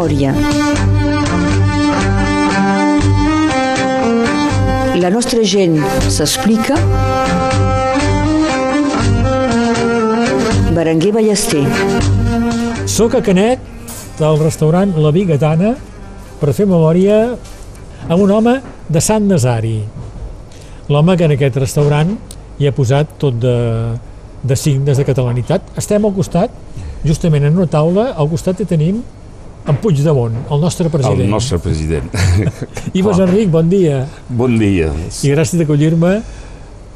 [0.00, 0.32] memòria.
[5.00, 5.76] La nostra gent
[6.08, 6.76] s'explica.
[10.72, 11.64] Berenguer Ballester.
[12.86, 13.60] Soc a Canet,
[14.18, 15.74] del restaurant La Bigatana,
[16.40, 17.36] per fer memòria
[18.08, 19.78] amb un home de Sant Nazari.
[20.88, 22.16] L'home que en aquest restaurant
[22.58, 23.56] hi ha posat tot de,
[24.42, 25.72] de signes de catalanitat.
[25.76, 26.52] Estem al costat,
[27.04, 29.02] justament en una taula, al costat hi tenim
[29.68, 31.20] en Puigdemont, el nostre president.
[31.20, 32.10] El nostre president.
[32.98, 34.04] Ives Enric, bon dia.
[34.28, 34.88] Bon dia.
[35.22, 36.14] I gràcies d'acollir-me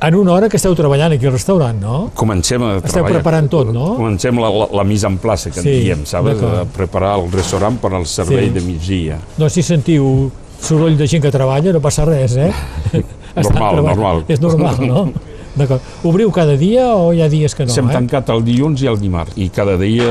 [0.04, 1.98] en una hora que esteu treballant aquí al restaurant, no?
[2.18, 3.20] Comencem a Esteu treballar.
[3.20, 3.94] preparant tot, no?
[3.96, 6.36] Comencem la, la, la mise en place, que Sí, en diem, sabes?
[6.40, 6.58] d'acord.
[6.60, 8.54] A preparar el restaurant per al servei Sí.
[8.58, 9.18] de migdia.
[9.38, 12.50] No, si sentiu soroll de gent que treballa, no passa res, eh?
[13.34, 14.24] Normal, normal.
[14.28, 15.06] És normal, no?
[15.56, 15.80] D'acord.
[16.02, 17.92] Obriu cada dia o hi ha dies que no, Estem eh?
[17.94, 20.08] tancat el dilluns i el dimarts, i cada dia,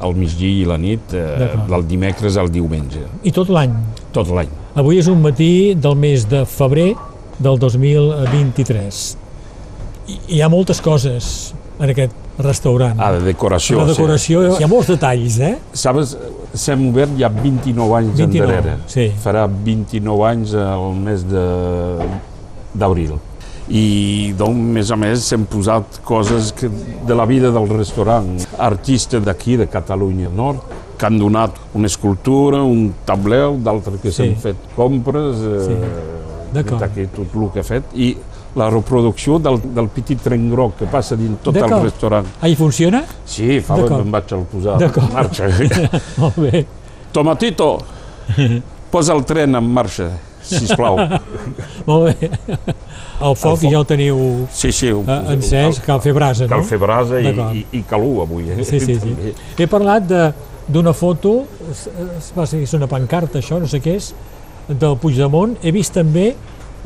[0.00, 3.74] al migdia i la nit, eh, del dimecres al diumenge, I tot l'any.
[4.12, 4.48] tot l'any.
[4.74, 6.94] Avui és un matí del mes de febrer
[7.38, 9.16] del 2023.
[10.08, 12.96] I hi ha moltes coses en aquest restaurant.
[13.00, 13.80] Ah, de decoració.
[13.80, 15.54] la decoració, hi ha molts detalls, eh?
[15.72, 15.80] Sí.
[15.82, 16.16] Sabes,
[16.54, 18.76] s'hem obert ja 29 anys 29, endarrere.
[18.86, 19.10] sí.
[19.22, 22.08] Farà 29 anys al mes de-
[22.74, 23.14] d'abril.
[23.68, 28.28] I doncs, a més a més, s'hem posat coses que, de la vida del restaurant.
[28.58, 30.60] Artistes d'aquí, de Catalunya Nord,
[30.96, 34.22] que han donat una escultura, un tableu, d'altres que Sí.
[34.22, 35.72] s'han fet compres, Sí.
[35.72, 36.80] eh, D'acord.
[36.80, 38.16] d'aquí tot el que ha fet, i
[38.54, 42.24] la reproducció del, del petit tren groc que passa dins tot el restaurant.
[42.40, 43.04] Ah, i funciona?
[43.26, 44.00] Sí, fa D'acord.
[44.00, 45.48] em vaig al posar en marxa.
[46.16, 46.66] Molt bé.
[47.12, 47.78] Tomatito,
[48.90, 50.08] posa el tren en marxa,
[50.46, 50.96] sisplau.
[51.88, 52.30] Molt bé.
[53.20, 53.70] El foc foc.
[53.70, 54.18] ja el teniu
[54.52, 54.90] Sí, sí.
[54.92, 56.50] ho- eh, encès, cal fer brasa, no?
[56.56, 57.30] Cal fer brasa i,
[57.60, 58.48] i, i calú avui.
[58.52, 58.64] Eh?
[58.64, 59.14] Sí, sí, sí.
[59.58, 60.32] He parlat de-
[60.68, 61.44] d'una foto,
[62.36, 64.10] va ser una pancarta, això, no sé què és,
[64.68, 65.56] del Puigdemont.
[65.62, 66.32] He vist també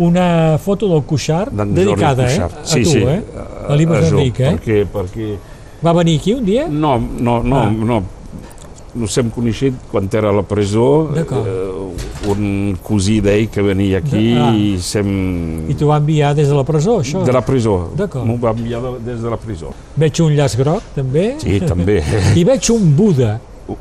[0.01, 2.37] una foto del Cuixart dedicada, eh?
[2.37, 2.59] Cuixart.
[2.61, 3.03] A sí, tu, sí.
[3.05, 3.23] eh?
[3.69, 4.53] A l'Ives jo, Enric, eh?
[4.55, 5.31] Perquè, perquè...
[5.85, 6.67] Va venir aquí un dia?
[6.69, 7.71] No, no, no, Ah.
[7.73, 8.03] no.
[8.95, 11.27] Nos hem coneixit quan era a la presó, eh,
[12.31, 14.51] un cosí d'ell que venia aquí Ah.
[14.55, 15.69] i sem...
[15.71, 17.23] I t'ho va enviar des de la presó, això?
[17.25, 17.77] De la presó.
[18.25, 19.71] M'ho va enviar de, des de la presó.
[19.97, 21.37] Veig un llaç groc, també.
[21.39, 22.01] Sí, també.
[22.41, 23.39] I veig un Buda,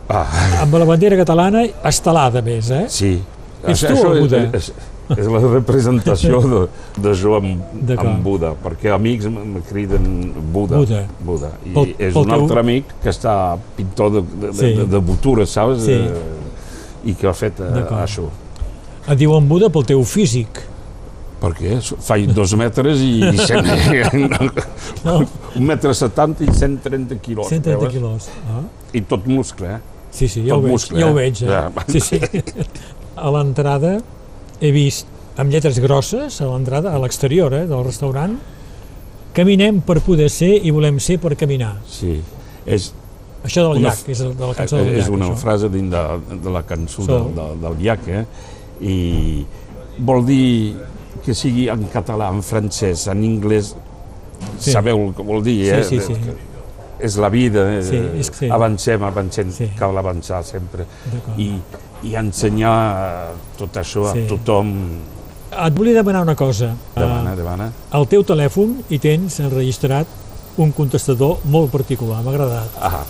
[0.07, 2.85] Ah, amb la bandera catalana estelada, més, eh?
[2.93, 3.15] sí.
[3.65, 4.43] Ets tu, Això el Buda?
[4.53, 6.59] És, és, és la representació de,
[7.01, 7.63] de jo amb,
[7.97, 10.05] amb Buda, perquè amics em criden
[10.53, 10.77] Buda.
[10.81, 11.03] Buda.
[11.25, 11.51] Buda.
[11.65, 13.35] I Pel- és pel un teu- altre amic que està
[13.77, 14.73] pintor de, de, Sí.
[14.77, 15.85] de, de botures, saps?
[15.85, 15.97] Sí.
[15.97, 18.27] Eh, I que ha fet eh, això.
[19.07, 20.65] Et diuen Buda pel teu físic.
[21.39, 21.77] Per què?
[22.03, 23.65] Faig dos metres i, cent,
[25.05, 25.21] No?
[25.55, 27.47] un metre setanta i 130 quilos.
[27.47, 27.93] 130 veus?
[27.93, 28.27] quilos.
[28.51, 28.61] Ah.
[28.91, 29.79] I tot muscle, eh?
[30.11, 31.13] Sí, sí, ja ho Tot veig, muscle, ja ho eh?
[31.21, 31.41] veig.
[31.43, 31.47] Eh?
[31.47, 31.71] Ja.
[31.87, 32.19] Sí, sí.
[33.15, 33.97] A l'entrada
[34.61, 35.07] he vist
[35.39, 38.37] amb lletres grosses, a l'entrada, a l'exterior eh, del restaurant,
[39.33, 41.77] caminem per poder ser i volem ser per caminar.
[41.87, 42.17] Sí.
[42.65, 42.93] És,
[43.39, 45.13] Això del Una llac, és de la cançó del és llac.
[45.15, 45.35] una això.
[45.39, 46.01] frase dins de,
[46.43, 48.25] de la cançó So- del, del, del llac, eh?
[48.83, 49.45] I
[49.99, 50.75] vol dir
[51.23, 53.75] que sigui en català, en francès, en anglès,
[54.59, 54.71] Sí.
[54.71, 55.83] sabeu el que vol dir, Sí, eh?
[55.83, 56.13] sí, sí.
[56.99, 57.83] És la vida, eh?
[57.83, 59.69] Sí, és que- avancem, avancem, Sí.
[59.77, 60.85] cal avançar sempre.
[61.37, 61.53] I,
[62.03, 64.25] i ensenyar tot això Sí.
[64.25, 64.73] a tothom.
[65.65, 66.73] Et volia demanar una cosa.
[66.95, 67.71] Demana, Ah, demana.
[67.91, 70.05] al teu telèfon hi tens enregistrat
[70.57, 72.67] un contestador molt particular, m'ha agradat.
[72.81, 73.03] Ah,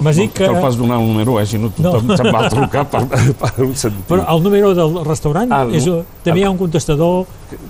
[0.00, 0.44] M'has no dit que...
[0.46, 1.46] cal pas donar un número, eh?
[1.46, 2.16] si no tothom No.
[2.16, 3.06] se'n va trucar per,
[3.38, 4.02] per sentir.
[4.08, 6.00] Però el número del restaurant Ah, és, no.
[6.24, 7.26] també hi ha un contestador...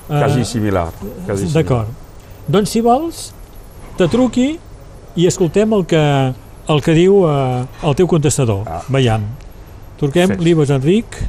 [0.09, 0.89] Quasi eh, similar.
[1.27, 1.89] Quasi D'acord.
[2.49, 3.33] Doncs si vols,
[3.99, 4.59] te truqui
[5.17, 6.03] i escoltem el que,
[6.69, 8.67] el que diu eh, el teu contestador.
[8.67, 8.83] Ah.
[8.89, 9.27] Veiem.
[10.01, 10.45] Truquem Perfecte.
[10.45, 11.23] l'Ives Enric.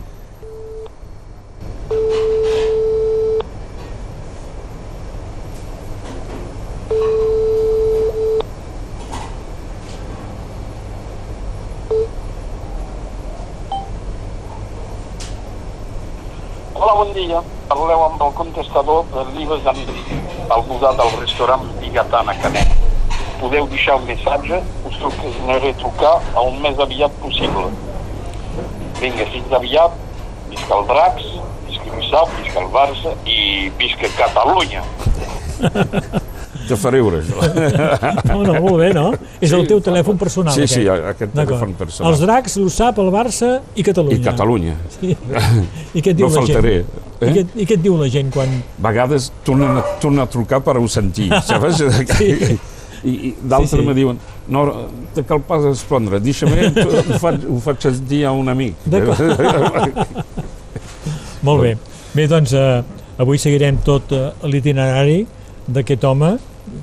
[16.75, 17.42] Hola, bon dia.
[17.69, 20.15] Parleu amb el contestador de l'Ives Enric,
[20.50, 22.64] al Budà del restaurant Bigatana Canet.
[23.86, 24.58] Deixar un missatge,
[24.90, 27.68] us tornaré a trucar el més aviat possible.
[28.98, 29.94] Vinga, fins aviat,
[30.50, 31.28] visca el Dracs,
[31.68, 34.82] visca el Sap, visca el Barça i visca Catalunya.
[36.66, 37.46] Te faré riure, això.
[38.32, 39.06] No, no, molt bé, no?
[39.38, 40.80] És el teu telèfon personal, Sí, aquest.
[40.80, 41.60] sí, aquest D'acord.
[41.60, 42.10] telèfon personal.
[42.16, 44.18] Els dracs, l'USAP, el Barça i Catalunya.
[44.18, 44.74] I Catalunya.
[44.98, 45.14] Sí.
[45.14, 46.80] I què et diu No la faltaré.
[46.82, 47.04] gent?
[47.22, 47.34] I, Eh?
[47.38, 48.50] què, I què et diu la gent quan...
[48.82, 51.84] A vegades tornen a, tornen a trucar per ho sentir, saps?
[52.18, 52.58] Sí.
[53.06, 53.86] I, i d'altres Sí, sí.
[53.86, 54.18] me diuen,
[54.50, 54.63] no,
[55.13, 58.74] te cal pas respondre, deixa'm, ho faig, ho faig sentir a un amic.
[61.46, 61.75] Molt bé.
[62.16, 62.81] Bé, doncs eh,
[63.22, 65.19] avui seguirem tot eh, l'itinerari
[65.68, 66.34] d'aquest home,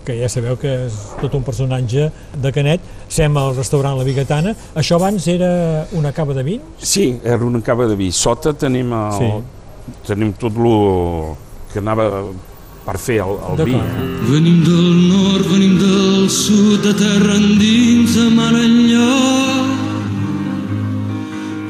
[0.06, 2.06] que ja sabeu que és tot un personatge
[2.38, 2.80] de Canet.
[3.12, 4.52] Sem al restaurant La Bigatana.
[4.78, 5.50] Això abans era
[5.98, 6.62] una cava de vins?
[6.86, 8.12] Sí, era una cava de vi.
[8.14, 9.30] Sota tenim, el, Sí.
[10.06, 11.34] tenim tot el
[11.72, 12.06] que anava
[12.86, 13.76] per fer el, el vi.
[13.76, 14.26] D'acord.
[14.30, 19.10] Venim del nord, venim del sud, de terra endins, a mar enllà.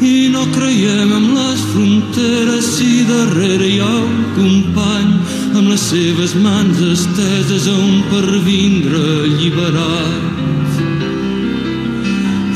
[0.03, 5.13] I no creiem en les fronteres si darrere hi ha un company
[5.53, 10.81] amb les seves mans esteses a un per vindre alliberats.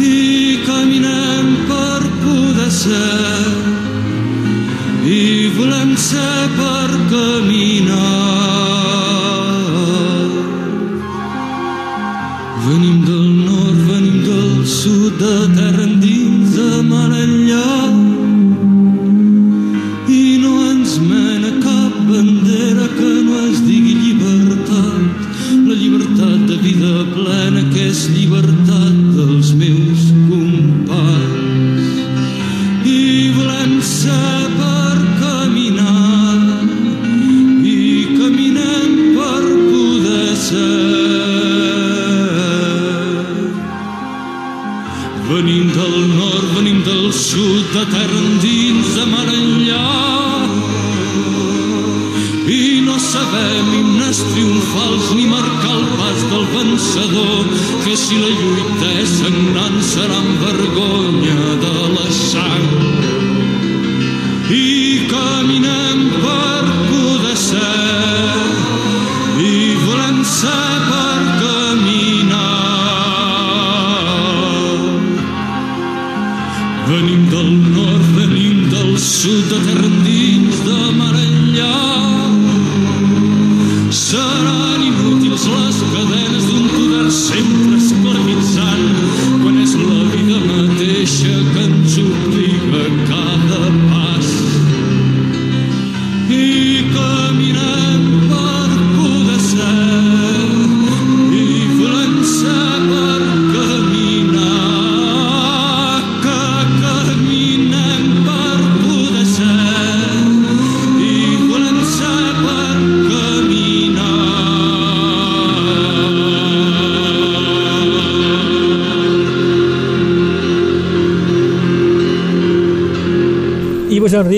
[0.03, 3.77] I caminem per poder ser
[5.07, 8.26] i volem ser per caminar.
[15.19, 15.76] Del
[47.85, 49.83] terra endins, de mar enllà.
[52.47, 57.45] I no sabem himnes triomfals ni marcar el pas del vencedor,
[57.85, 63.16] que si la lluita és sagnant serà amb vergonya de la sang.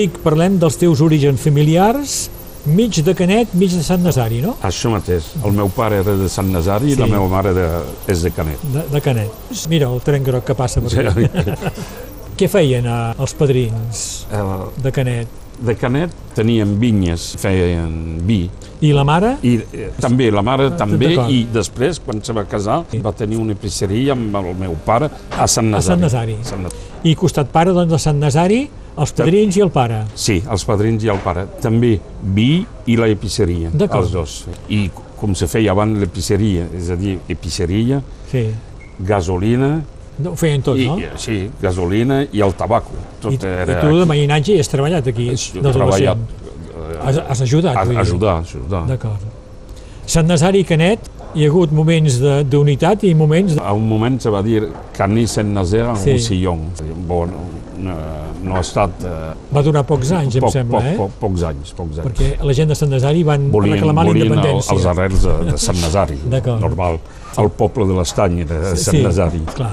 [0.09, 2.29] Enric, parlem dels teus orígens familiars,
[2.65, 4.55] mig de Canet, mig de Sant Nazari, no?
[4.65, 5.27] Això mateix.
[5.45, 6.97] El meu pare era de Sant Nazari Sí.
[6.97, 7.67] i la meva mare de,
[8.07, 8.57] és de Canet.
[8.73, 9.29] De, de Canet.
[9.69, 11.27] Mira el tren groc que passa per aquí.
[12.39, 14.43] Què feien eh, els padrins Eh,
[14.81, 15.27] de Canet?
[15.59, 18.49] De Canet tenien vinyes, feien vi,
[18.81, 19.33] I la mare?
[19.43, 21.29] i eh, també la mare també, d'acord.
[21.35, 22.99] i després, quan se va casar, Sí.
[23.03, 25.83] va tenir una episseria amb el meu pare a Sant Nazari.
[25.91, 26.37] Sant Nazari.
[26.43, 26.85] Sant Nazari.
[27.11, 30.05] I costat pare, doncs, de Sant Nazari, els padrins i el pare.
[30.15, 31.45] Sí, els padrins i el pare.
[31.61, 33.07] També vi i la
[33.73, 34.03] D'acord.
[34.03, 34.45] els dos.
[34.69, 34.89] I
[35.19, 38.47] com se feia abans l'episseria, és a dir, episseria, Sí.
[38.99, 39.81] gasolina,
[40.25, 40.97] Ho feien tot, i, no?
[41.15, 42.91] sí, gasolina i el tabaco.
[43.21, 45.73] Tot I, era I tu de mainatge has treballat aquí, d'adolescent.
[45.73, 46.17] treballat,
[46.99, 48.85] Has, has ajudat, a, ajudar, ajudar.
[48.87, 49.21] D'acord.
[50.05, 50.99] Sant Nazari Canet,
[51.35, 53.61] hi ha hagut moments de- d'unitat i moments de...
[53.61, 54.63] A un moment se va dir
[54.97, 56.17] Cani Saint Nazaire Sí.
[56.19, 56.45] sí.
[56.45, 57.05] un sillon.
[57.07, 57.29] Bon,
[57.79, 57.95] no,
[58.43, 58.91] no ha estat...
[59.05, 60.95] Eh, Va durar pocs anys, em poc, sembla, poc, eh?
[60.97, 62.07] poc, pocs anys, pocs anys.
[62.07, 64.75] Perquè la gent de Sant Nazari van volien, reclamar la volien independència.
[64.75, 66.19] els arrels de, de Sant Nazari,
[66.65, 66.99] normal.
[67.39, 69.39] El poble de l'Estany era Sí, Sant Nazari.
[69.55, 69.69] Clar,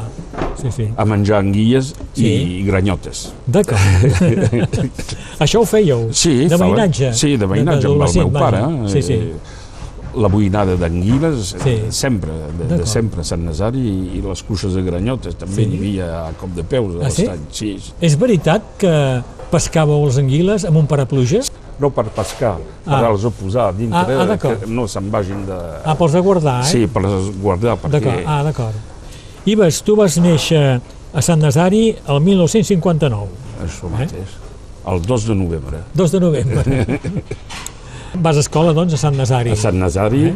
[0.60, 0.84] sí, sí.
[0.96, 2.26] A menjar anguilles Sí.
[2.28, 3.30] i granyotes.
[3.46, 3.80] D'acord.
[5.44, 6.06] Això ho fèieu?
[6.12, 7.10] Sí, de veïnatge?
[7.16, 8.60] Sí, de veïnatge amb el meu pare.
[8.92, 9.14] Sí, sí.
[9.14, 9.55] eh,
[10.16, 11.68] La buinada d'anguiles, Sí.
[11.68, 15.68] eh, sempre, de, de sempre, Sant Nazari, i, i les cuixes de granyotes, també Sí.
[15.68, 17.23] hi havia a cop de peus a Ah, sí?
[17.26, 17.44] l'estany.
[17.50, 17.92] Sí, sí.
[18.00, 21.40] És veritat que pescàveu els anguiles amb un parapluja?
[21.78, 22.56] No per pescar,
[22.87, 23.00] Ah.
[23.00, 25.58] per els posar dintre, Ah, ah, que no se'n vagin de...
[25.85, 26.64] Ah, pels de guardar, eh?
[26.70, 28.23] Sí, per les guardar, perquè...
[28.26, 28.75] Ah, d'acord.
[29.44, 30.80] Ives, tu vas néixer
[31.12, 33.28] a Sant Nazari el 1959,
[33.62, 34.32] Això mateix.
[34.87, 35.78] El 2 de novembre.
[35.94, 36.64] 2 de novembre.
[38.23, 39.50] vas a escola, doncs, a Sant Nazari.
[39.52, 40.35] A Sant Nazari, Eh?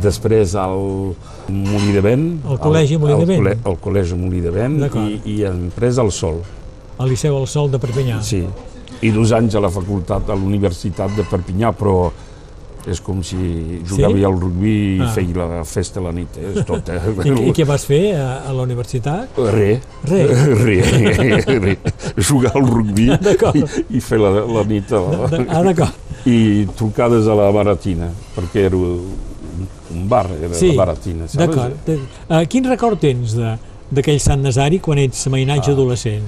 [0.00, 1.14] després al
[1.50, 2.26] Molí de Vent.
[2.46, 3.66] Al col·legi Molí de al Vent.
[3.66, 6.40] Al col·legi Molí de Vent i, i després al Sol.
[6.98, 8.20] Al Liceu del Sol de Perpinyà.
[8.22, 8.44] Sí.
[9.02, 12.10] I dos anys a la facultat, a la Universitat de Perpinyà, però
[12.88, 13.36] És com si
[13.84, 14.24] jugava Sí?
[14.24, 15.08] al rugby i Ah.
[15.12, 16.52] feia la festa a la nit, eh?
[16.56, 16.88] és tot.
[16.88, 17.00] Eh?
[17.26, 19.36] I, I què vas fer a, a la universitat?
[19.36, 19.80] Re.
[20.08, 20.20] Re.
[20.64, 20.78] Re.
[21.60, 21.78] Re.
[22.16, 23.64] Jugar al rugby i,
[23.96, 25.92] i fer la, la nit a la, ah, d'acord.
[26.24, 31.36] i trucades a la Baratina, perquè era un, bar, era Sí, la Baratina, saps?
[31.44, 31.88] d'acord.
[32.30, 33.34] Uh, quin record tens
[33.90, 35.74] d'aquell Sant Nazari quan ets mainatge Ah.
[35.74, 36.24] adolescent?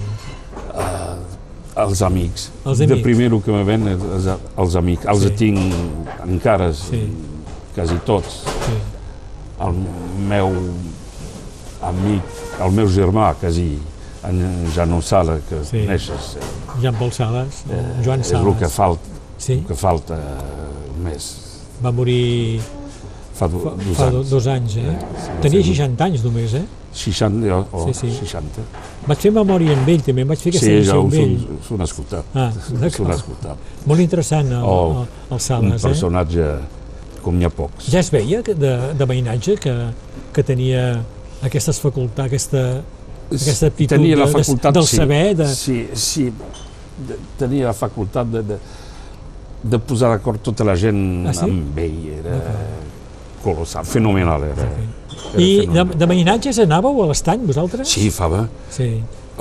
[1.77, 2.51] Els amics.
[2.67, 3.03] Els De amics.
[3.03, 4.27] primer el que me ven els,
[4.59, 5.07] els amics.
[5.07, 5.31] Els Sí.
[5.31, 5.59] tinc
[6.27, 7.09] encara, Sí.
[7.75, 8.43] quasi tots.
[8.67, 8.73] Sí.
[9.61, 9.73] El
[10.29, 10.53] meu
[11.83, 12.23] amic,
[12.61, 13.79] el meu germà, quasi,
[14.29, 15.81] en Jano Sala, que Sí.
[15.87, 17.65] coneixes, eh, Jean Paul Sales,
[18.05, 18.73] Joan és el que Sales.
[18.73, 19.03] falta,
[19.39, 21.37] Sí, el que falta eh, més.
[21.85, 22.61] va morir
[23.35, 24.31] Fa, do, fa, dos anys.
[24.31, 24.99] dos anys, eh?
[25.19, 25.75] Sí, Tenia sí.
[25.75, 26.65] 60 anys només, eh?
[26.93, 28.11] 60 o, o Sí, sí.
[28.27, 28.61] 60.
[29.09, 31.37] Vaig fer memòria amb ell, també, em vaig fer aquesta Sí, edició ja amb ell.
[31.67, 32.25] s'ho n'ha escoltat.
[32.35, 33.57] Ah, n'ha escoltat.
[33.87, 35.89] Molt interessant, el, Oh, el, el Un Sales, eh?
[35.89, 36.49] personatge
[37.23, 37.89] com n'hi ha pocs.
[37.91, 39.75] Ja es veia que de, de veïnatge que,
[40.35, 41.01] que tenia
[41.43, 42.83] aquestes facultats, aquesta,
[43.33, 46.25] aquesta aptitud tenia la de- de- facultat, del sí, saber, de, Sí, sí,
[47.09, 48.59] de, tenia la facultat de, de,
[49.63, 51.47] de posar d'acord tota la gent Ah, sí?
[51.49, 52.01] amb ell.
[52.19, 52.41] Era
[53.43, 54.53] colossal, fenomenal era.
[54.63, 54.91] era
[55.39, 57.89] I de, de veïnatges anàveu a l'estany, vosaltres?
[57.89, 58.89] Sí, Fava, Sí.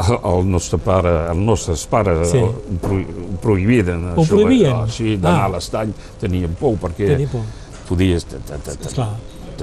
[0.01, 2.37] el, el nostre pare, els nostres pares Sí.
[2.37, 2.43] sí.
[2.43, 4.05] ho, pro, ho prohibien.
[4.15, 4.71] Ho prohibien?
[4.75, 5.45] Ah, sí, d'anar Ah.
[5.45, 7.41] a l'estany tenien por perquè Tenia por.
[7.89, 8.25] podies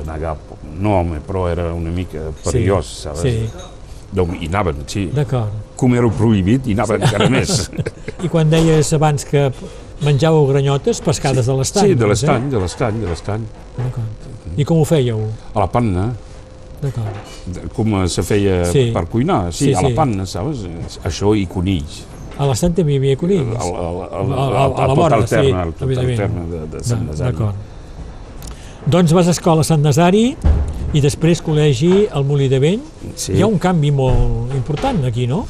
[0.06, 0.36] negar
[0.78, 3.20] no, home, però era una mica perillós, saps?
[3.22, 3.48] Sí,
[4.10, 5.10] Donc, hi anaven, sí.
[5.12, 5.50] d'acord.
[5.76, 7.66] Com era prohibit, hi anaven encara més.
[8.24, 9.50] I quan deies abans que
[10.00, 11.90] menjàveu granyotes pescades de l'estany.
[11.90, 13.42] Sí, de doncs, l'estany, de l'estany, de l'estany.
[13.44, 13.82] Eh?
[13.82, 14.37] D'acord.
[14.58, 15.20] I com ho fèieu?
[15.54, 16.08] A la panna,
[16.82, 17.70] D'acord.
[17.74, 18.90] com se feia Sí.
[18.94, 19.94] per cuinar, sí, Sí, a la sí.
[19.94, 20.64] panna, saps?
[21.04, 22.04] Això i conills.
[22.38, 23.56] A l'estany també hi havia A, conills?
[23.56, 26.16] a, a, a, A- a- a la vora, sí, evidentment.
[26.16, 27.32] terme de, de Sant Nazari.
[27.32, 27.54] D'acord.
[28.86, 30.36] Doncs vas a escola Sant Nazari
[30.94, 32.82] i després col·legi al Molí de Vent.
[33.16, 33.32] Sí.
[33.34, 35.46] Hi ha un canvi molt important aquí, no?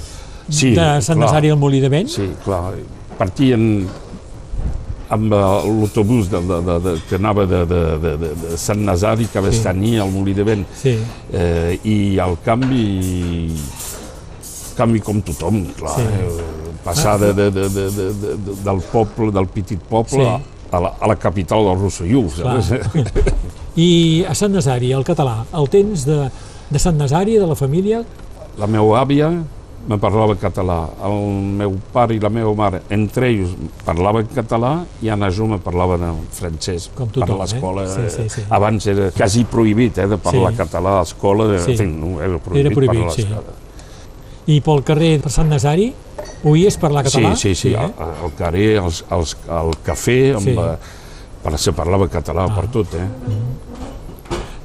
[0.49, 1.27] Sí, de Sant clar.
[1.29, 2.09] Nazari al Molí de Vent.
[2.09, 2.75] Sí, clar.
[3.19, 3.87] Partien
[5.11, 5.39] amb eh,
[5.69, 9.51] l'autobús de, de, de, de, que anava de, de, de, de, Sant Nazari, que va
[9.53, 9.97] Sí.
[9.99, 10.99] al Molí de Vent, Sí,
[11.33, 13.55] eh, i el canvi
[14.77, 16.03] canvi com tothom, clar, Sí.
[16.03, 16.45] eh,
[16.85, 20.19] passar de, de, de, de, de, de, del poble, del petit poble, Sí.
[20.37, 20.43] sí.
[20.71, 22.73] a, la, a la capital del Rosselló, saps?
[23.77, 26.29] I a Sant Nazari, el català, el tens de,
[26.71, 28.05] de Sant Nazari, de la família?
[28.59, 29.31] La meva àvia
[29.89, 31.15] me parlava català, el
[31.57, 33.55] meu pare i la meva mare, entre ells
[33.87, 37.85] parlaven català i en Ajú me parlaven en francès Com tothom, per l'escola.
[37.87, 37.95] eh?
[37.95, 38.43] Sí, sí, sí.
[38.51, 40.59] Abans era quasi prohibit eh, de parlar Sí.
[40.59, 41.77] català a l'escola, Sí.
[41.79, 41.87] sí.
[41.87, 43.23] no, era prohibit, Era prohibit, parlar a sí.
[43.23, 43.57] l'escola.
[44.49, 45.93] I pel carrer per Sant Nazari,
[46.45, 47.35] oies parlar català?
[47.37, 47.79] Sí, sí, sí, eh?
[47.79, 50.51] al, al carrer, als, als, al cafè, amb, Sí.
[50.53, 50.57] sí.
[51.43, 52.55] per, se parlava català Ah.
[52.55, 53.09] per tot, eh?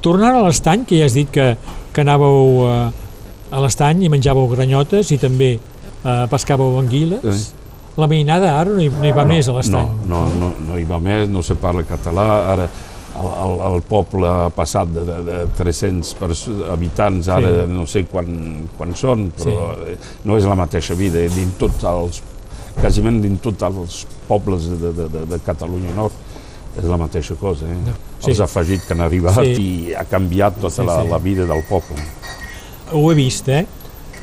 [0.04, 1.56] Tornant a l'estany, que ja has dit que,
[1.94, 2.92] que anàveu eh,
[3.54, 7.62] a l'estany i menjàveu granyotes i també eh, pescàveu anguiles, Eh.
[8.02, 9.90] la veïnada ara no hi, no hi va més a No, l'estany.
[10.10, 12.68] no, no, no hi va més, no se parla català, ara
[13.14, 17.60] el, el, el poble ha passat de, de, de 300 pers- habitants, ara Sí.
[17.62, 17.72] sí.
[17.78, 19.98] no sé quan, quan són, però sí.
[20.26, 22.24] no és la mateixa vida, eh, dins tots els,
[22.82, 26.14] quasiment dins tots els pobles de, de, de, de Catalunya Nord
[26.82, 27.94] és la mateixa cosa, eh?
[28.18, 28.32] Sí.
[28.32, 29.54] Els afegits que han arribat Sí.
[29.62, 31.10] i ha canviat tota Sí, la, sí.
[31.14, 32.02] la vida del poble.
[32.94, 33.66] Ho he vist, eh?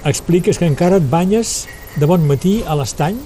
[0.07, 1.67] Expliques que encara et banyes
[1.99, 3.19] de bon matí a l'estany,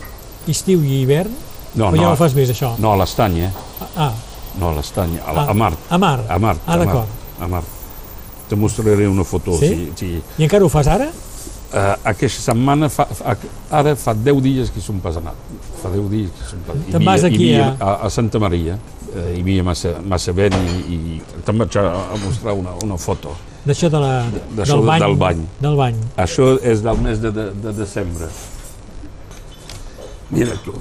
[0.48, 1.30] estiu i hivern,
[1.74, 2.72] No, o ja no fas més, això?
[2.78, 3.50] no a l'estany, eh?
[3.96, 4.12] Ah,
[4.58, 5.78] No a l'estany, a, Ah, a Mart.
[5.90, 6.20] a Mar.
[6.28, 7.08] A Mart, Ah, a Mart, d'acord.
[7.40, 7.66] a Mart.
[8.48, 9.56] Te mostraré una foto.
[9.58, 9.68] Sí?
[9.68, 11.08] Si, si, I encara ho fas ara?
[11.74, 13.34] Uh, aquesta setmana, fa, fa,
[13.70, 15.34] ara fa 10 dies que som pas anat.
[15.82, 17.94] Fa 10 dies que som pas Te'n vas aquí a- a...
[18.06, 18.78] a Santa Maria.
[19.14, 20.98] Uh, hi havia massa, massa vent i, i
[21.46, 23.34] te'n vaig a, a mostrar una, una foto.
[23.64, 24.14] D'això de la,
[24.58, 25.44] d'això del, de- bany, del bany.
[25.62, 26.00] Del bany.
[26.24, 28.26] Això és del mes de, de, de desembre.
[30.34, 30.74] Mira tu.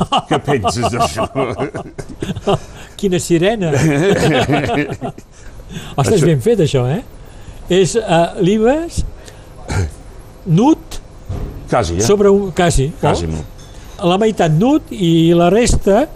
[0.30, 1.26] Què penses d'això?
[3.00, 3.70] Quina sirena!
[6.00, 7.02] Ostres, Això- ben fet, això, eh?
[7.70, 9.02] És uh, l'Ibes,
[10.50, 10.96] nut,
[11.70, 12.02] Quasi, eh?
[12.02, 12.48] sobre un...
[12.56, 12.88] Quasi.
[12.90, 12.98] oh?
[13.04, 13.28] Quasi.
[13.30, 13.44] no?
[14.10, 16.06] La meitat nut i la resta,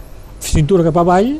[0.47, 1.35] cintura cap avall,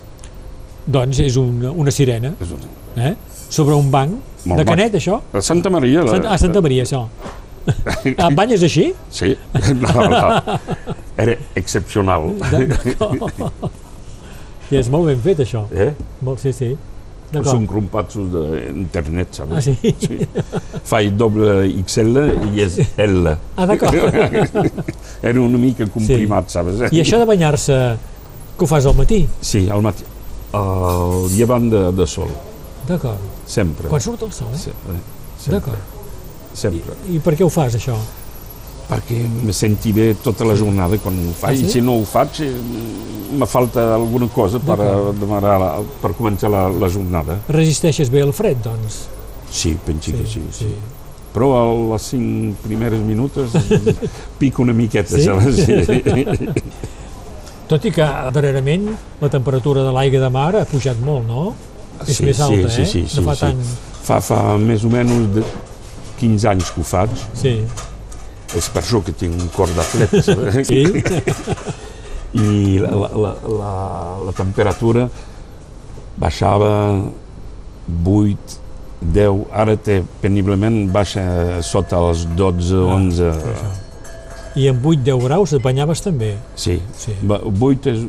[0.85, 2.51] doncs és una, una sirena, És
[2.97, 3.13] eh?
[3.49, 4.17] Sobre un banc.
[4.45, 4.65] Molt de.
[4.67, 5.19] Canet, això?
[5.33, 6.03] A Santa Maria...
[6.05, 7.05] La, Sant, a Santa Maria, això.
[8.21, 8.91] Ah, banyes així?
[9.09, 9.31] Sí,
[9.81, 10.59] no, no.
[11.17, 12.27] Era excepcional.
[14.69, 15.63] I és molt ben fet, això.
[15.73, 15.91] Eh?
[16.25, 16.71] Molt, sí, sí.
[17.31, 17.65] Són D'acord.
[17.71, 19.65] crompatsos d'internet, Ah, saps?
[19.65, 19.95] sí?
[19.99, 20.19] sí.
[20.87, 22.21] Faig doble XL
[22.53, 23.33] i és L.
[23.57, 23.97] Ah, d'acord.
[25.25, 26.85] Era una mica comprimat, saps?
[26.93, 27.79] I això de banyar-se
[28.57, 29.25] Que ho fas al matí?
[29.41, 30.03] Sí, al matí.
[30.55, 32.29] El llevant de, de sol,
[32.87, 33.19] D'acord.
[33.45, 33.89] sempre.
[33.91, 34.57] Quan surt el sol, eh?
[34.61, 34.93] Sempre.
[35.37, 35.59] sempre.
[35.59, 35.79] D'acord.
[36.55, 36.95] sempre.
[37.11, 37.97] I per què ho fas, això?
[38.85, 41.65] perquè me senti bé tota la jornada quan ho faig, Ah, sí?
[41.65, 42.51] i si no ho faig eh,
[43.33, 45.17] me falta alguna cosa per, D'acord.
[45.17, 45.69] demanar la,
[46.03, 47.39] per començar la, la jornada.
[47.49, 49.07] Resisteixes bé el fred, doncs?
[49.49, 50.69] Sí, penso que sí, sí.
[51.33, 51.63] Però a
[51.95, 53.57] les cinc primeres minutes
[54.39, 55.25] pico una miqueta, Sí?
[55.25, 55.65] saps?
[55.65, 56.37] Sí.
[57.69, 58.05] Tot i que
[58.35, 58.89] darrerament
[59.21, 61.45] la temperatura de l'aigua de mar ha pujat molt, no?
[62.05, 62.85] És Sí, més alta, sí, eh?
[62.85, 63.45] sí, sí, no fa sí.
[63.47, 63.61] tant...
[64.05, 65.43] Fa, fa més o menys de
[66.19, 67.55] 15 anys que ho faig, Sí.
[68.55, 70.21] és per això que tinc un cor d'atleta.
[70.21, 70.59] saps?
[70.69, 70.83] Sí?
[72.45, 73.71] i la, la, la, la,
[74.27, 75.07] la temperatura
[76.19, 76.69] baixava
[78.05, 78.59] 8,
[79.15, 81.23] 10, ara té peniblement baixa
[81.63, 83.31] sota els 12, 11.
[84.55, 86.35] I amb 8-10 graus et banyaves també?
[86.55, 87.11] Sí, Sí.
[87.23, 88.05] Ba- 8 és,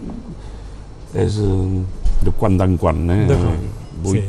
[1.15, 1.81] és eh,
[2.25, 3.27] de quan en quan, eh?
[3.29, 3.65] D'acord.
[4.05, 4.23] 8, Sí.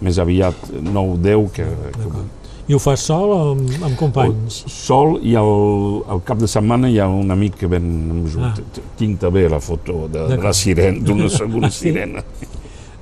[0.00, 2.26] més aviat 9, 10 que, que D'acord.
[2.68, 4.64] I ho fas sol o amb, amb companys?
[4.66, 8.54] sol i al, al cap de setmana hi ha un amic que ven amb Ah.
[8.98, 11.84] tinc també la foto de, de la sirena, d'una segona Sí.
[11.92, 12.24] sirena.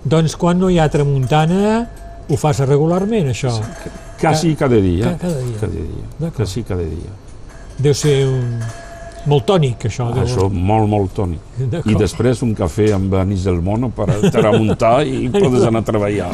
[0.04, 1.88] Doncs quan no hi ha tramuntana
[2.28, 3.54] ho fas regularment, això?
[4.20, 5.16] Quasi cada dia.
[5.16, 5.56] Ca- cada dia.
[5.60, 6.30] Cada dia.
[6.36, 7.12] Quasi cada dia.
[7.78, 8.60] Deu ser un...
[9.26, 10.10] molt tònic, això.
[10.14, 11.40] deu- Això molt, molt tònic.
[11.88, 15.88] I després un cafè amb anís del mono per a muntar i podes anar a
[15.90, 16.30] treballar.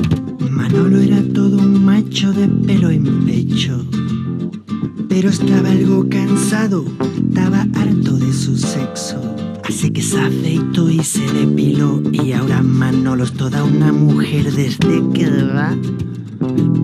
[0.51, 3.79] Manolo era todo un macho de pelo en pecho,
[5.09, 6.85] pero estaba algo cansado,
[7.29, 9.17] estaba harto de su sexo.
[9.69, 15.01] Así que se afeitó y se depiló y ahora Manolo es toda una mujer desde
[15.15, 15.77] que va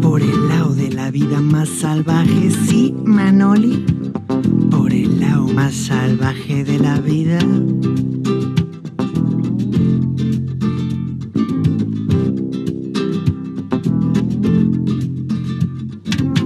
[0.00, 3.84] por el lado de la vida más salvaje, sí, Manoli,
[4.76, 7.38] por el lado más salvaje de la vida.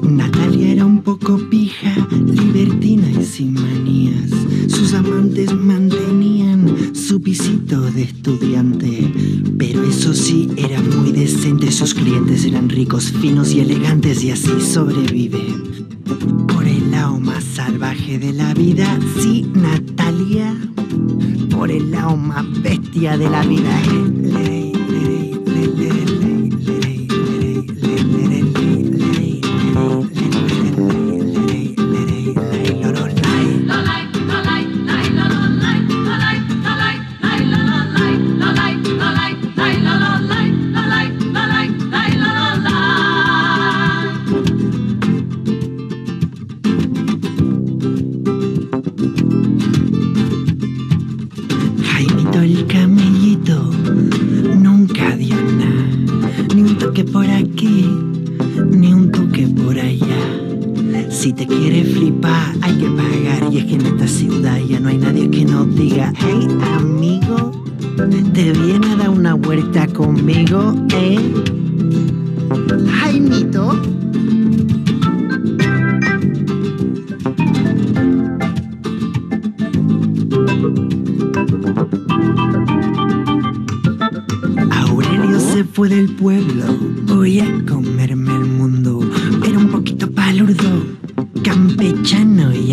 [0.02, 4.30] Natalia era un poco pija, libertina y sin manías.
[4.68, 8.69] Sus amantes mantenían su pisito de estudiante.
[11.90, 15.42] Sus clientes eran ricos, finos y elegantes y así sobrevive.
[16.46, 18.86] Por el lado más salvaje de la vida,
[19.18, 20.54] sí, Natalia.
[21.50, 24.59] Por el lado más bestia de la vida.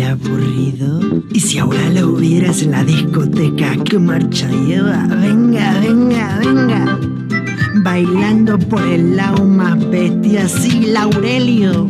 [0.08, 1.22] Aburrido.
[1.32, 5.06] Y si ahora lo vieras en la discoteca, ¿qué marcha lleva?
[5.06, 6.98] Venga, venga, venga.
[7.82, 11.88] Bailando por el lado más bestia, sí, Aurelio.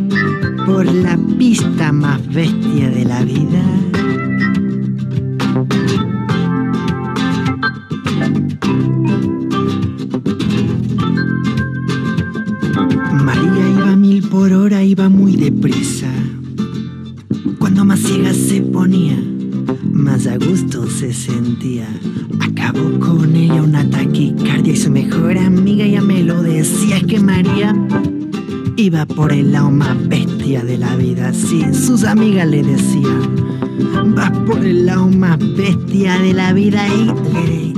[0.65, 3.63] Por la pista más bestia de la vida.
[29.05, 31.33] Por el más bestia de la vida.
[31.33, 37.68] Sí, sus amigas le decían, vas por el más bestia de la vida y lerey,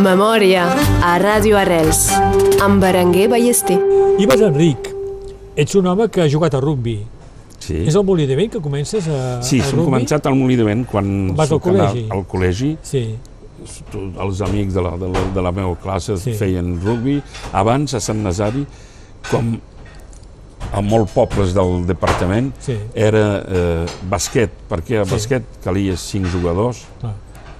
[0.00, 0.64] Memòria
[1.04, 2.06] a Ràdio Arrels
[2.64, 3.76] amb Berenguer Ballester.
[4.20, 4.88] Ives Enric,
[5.60, 6.98] ets un home que ha jugat a rugbi.
[7.60, 10.56] Sí, És el Molí de Vent que comences a, sí a som començat al Molí
[10.56, 12.06] de Vent quan Vas al col·legi?
[12.10, 12.70] al col·legi.
[12.82, 13.02] Sí,
[14.24, 16.32] els amics de la, de la, de la meva classe Sí.
[16.32, 17.20] feien rugbi.
[17.52, 18.64] Abans, a Sant Nazari,
[19.30, 19.52] com
[20.72, 25.10] a molts pobles del departament, sí, era eh, basquet, perquè a Sí.
[25.12, 26.86] basquet calia cinc jugadors.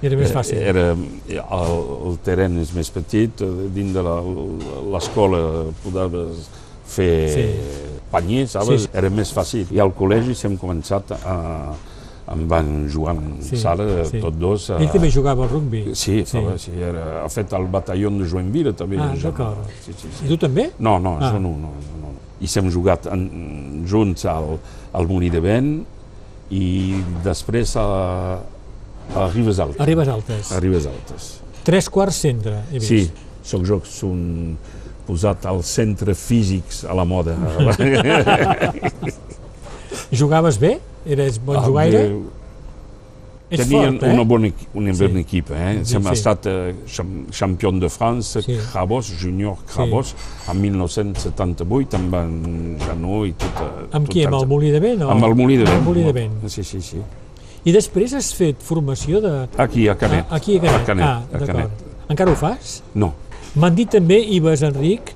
[0.01, 0.11] Clar.
[0.11, 0.57] Era més Eh, fàcil.
[0.57, 1.77] Era, el,
[2.09, 4.21] el terreny és més petit, eh, dins de la-
[4.91, 6.49] l'escola podies
[6.85, 7.45] fer Sí.
[8.11, 8.67] panyer, saps?
[8.83, 8.89] Sí.
[8.93, 9.67] Era més fàcil.
[9.71, 11.73] I al col·legi hem començat a,
[12.27, 14.19] amb en Joan Sí, Sala, sí.
[14.21, 14.69] tots dos.
[14.71, 15.95] A, Ell també jugava al rugbi.
[15.95, 16.37] Sí, Sí.
[16.39, 16.39] sí.
[16.57, 18.97] sí era, ha fet el batalló de Joinville també.
[18.99, 19.57] Ah, d'acord.
[19.85, 20.27] Sí, sí, I sí.
[20.27, 20.71] tu també?
[20.79, 21.31] No, no, Ah.
[21.31, 22.11] això no, no, no.
[22.41, 24.57] I hem jugat en, junts al,
[24.93, 25.85] al Molí de Vent
[26.51, 28.39] i després a,
[29.15, 29.79] a Ribes Altes.
[29.81, 30.51] A Ribes Altes.
[30.51, 31.39] A Ribes Altes.
[31.63, 32.87] Tres quarts centre, he vist.
[32.87, 33.11] Sí,
[33.43, 34.55] sóc jo, un
[35.05, 37.35] posat al centre físics a la moda.
[40.11, 40.79] Jugaves bé?
[41.05, 42.07] Eres bon Ah, jugaire?
[42.09, 42.19] bé,
[43.51, 44.13] Ets Tenien fort, eh?
[44.13, 45.07] una bona, una Sí.
[45.07, 45.49] bona equip.
[45.51, 45.81] Eh?
[45.83, 46.09] Sí, Hem sí.
[46.13, 46.73] estat eh,
[47.37, 48.55] campió de França, Sí.
[48.71, 50.15] Crabos, júnior Crabos,
[50.49, 53.51] en 1978, amb en Janó i tot.
[53.91, 54.23] Amb tot qui?
[54.23, 55.01] Amb el Molí de Vent?
[55.01, 55.09] O?
[55.11, 55.75] Amb el Molí de Vent.
[55.75, 56.47] Amb el Molí de Vent.
[56.47, 56.97] Sí, sí, sí.
[57.65, 59.33] I després has fet formació de...
[59.61, 60.25] Aquí, a Canet.
[60.29, 60.81] Ah, aquí a Canet.
[60.81, 61.83] A Canet, ah, a d'acord.
[62.09, 62.79] Encara ho fas?
[62.93, 63.13] No,
[63.55, 65.09] M'han dit també, Ives Enric,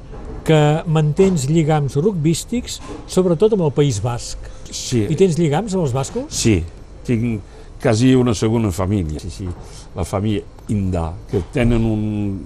[0.45, 0.57] que
[0.91, 4.37] mantens lligams rugbístics, sobretot amb el País Basc.
[4.69, 5.05] sí.
[5.09, 6.25] I tens lligams amb els bascos?
[6.35, 6.57] Sí,
[7.07, 7.41] tinc
[7.81, 9.19] quasi una segona família.
[9.19, 9.47] Sí, sí.
[9.95, 12.45] La família Inda, que tenen un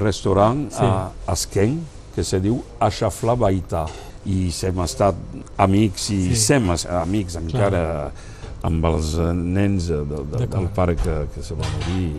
[0.00, 0.82] restaurant Sí.
[0.82, 1.78] a Esquenc
[2.14, 3.86] que se diu Aixafla Baità
[4.26, 5.14] i hem estat
[5.56, 6.54] amics i Sí.
[6.54, 8.10] amics encara
[8.66, 12.12] amb els nens de, de, del pare que, que se va morir.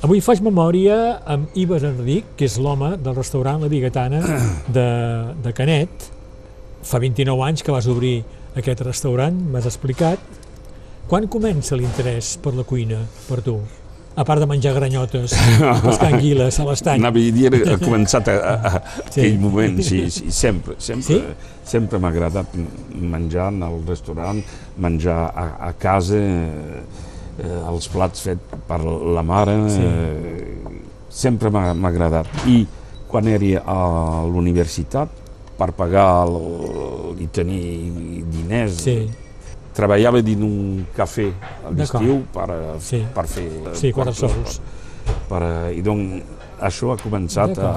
[0.00, 0.96] Avui faig memòria
[1.28, 4.22] amb Ives Enric, que és l'home del restaurant La Bigatana
[4.76, 4.86] de,
[5.44, 6.06] de Canet.
[6.86, 8.22] Fa 29 anys que vas obrir
[8.56, 10.22] aquest restaurant, m'has explicat.
[11.10, 13.58] Quan comença l'interès per la cuina, per tu?
[14.16, 15.32] A part de menjar granyotes,
[15.84, 16.98] pescar anguiles a l'estany.
[17.00, 19.20] Anava a dir, ha començat a, a, a Sí.
[19.22, 21.20] aquell moment, sí, sí, sempre, sempre, Sí?
[21.64, 22.56] sempre m'ha agradat
[22.90, 24.42] menjar al restaurant,
[24.82, 29.80] menjar a, a casa, eh, els plats fets per la mare, Sí.
[29.80, 30.58] eh,
[31.08, 32.26] sempre m'ha agradat.
[32.50, 32.66] I
[33.10, 33.78] quan era a
[34.26, 35.08] l'universitat,
[35.56, 36.36] per pagar el,
[37.20, 38.98] i tenir diners, Sí,
[39.74, 41.28] treballava dins un cafè
[41.66, 42.48] a l'estiu per,
[42.82, 43.02] Sí.
[43.14, 44.60] per fer sí, quatre sols.
[45.28, 46.22] per, a- I doncs
[46.60, 47.70] això ha començat a,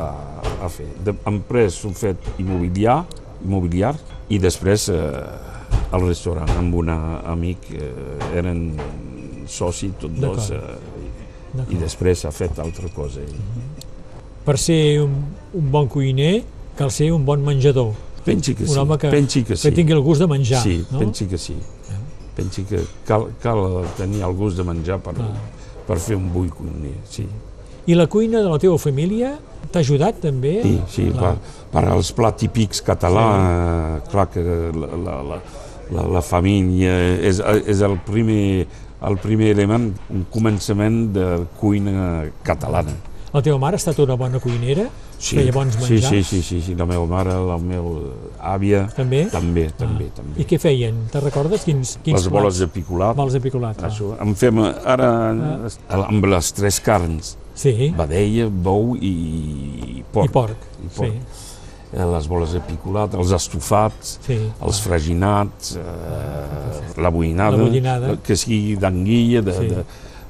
[0.66, 0.88] a fer.
[1.06, 3.06] De, després ho fet immobiliar,
[3.46, 3.94] immobiliar
[4.30, 5.24] i després eh,
[5.94, 8.74] al restaurant amb un amic, eh, eren
[9.48, 10.62] soci tots dos eh,
[11.70, 13.22] i després ha fet altra cosa.
[14.44, 15.14] Per ser un,
[15.56, 16.42] un bon cuiner,
[16.76, 17.94] cal ser un bon menjador.
[18.26, 19.68] Pensi que Un sí, home que, pensi que sí.
[19.70, 20.62] que tingui el gust de menjar.
[20.64, 21.00] sí, no?
[21.00, 21.56] pensi que sí.
[22.36, 25.32] Pensi que cal, cal tenir el gust de menjar per, Ah.
[25.88, 27.28] per fer un bull cuiner, sí.
[27.86, 29.34] I la cuina de la teva família
[29.72, 30.62] t'ha ajudat també?
[30.64, 31.36] Sí, sí, Clar.
[31.36, 34.10] per, per als plats típics catalans, sí.
[34.12, 35.40] clar que la, la, la,
[35.92, 38.66] la, la família és, és el, primer,
[39.04, 41.28] el primer element, un començament de
[41.60, 42.96] cuina catalana.
[43.34, 44.88] La teva mare ha estat una bona cuinera?
[45.20, 46.10] Sí, Feia bons menjars?
[46.10, 47.92] sí, sí, sí, sí, la meva mare, la meva
[48.42, 49.26] àvia, També?
[49.32, 50.16] també, també, Ah.
[50.18, 50.42] també.
[50.42, 50.96] I què feien?
[51.12, 53.82] Te recordes quins, quins Les boles de picolat, Boles de picolat.
[53.84, 53.88] ah.
[53.88, 55.10] això, en fem ara
[55.90, 60.26] amb les tres carns, Sí, vedella, bou i porc.
[60.26, 60.58] i porc.
[60.84, 61.12] I porc.
[61.12, 61.50] Sí,
[61.96, 64.40] Eh, les boles de picolat, els estofats, sí.
[64.66, 69.68] els freginats, eh, la boïnada, La que sigui d'anguilla, de, Sí.
[69.68, 69.84] de,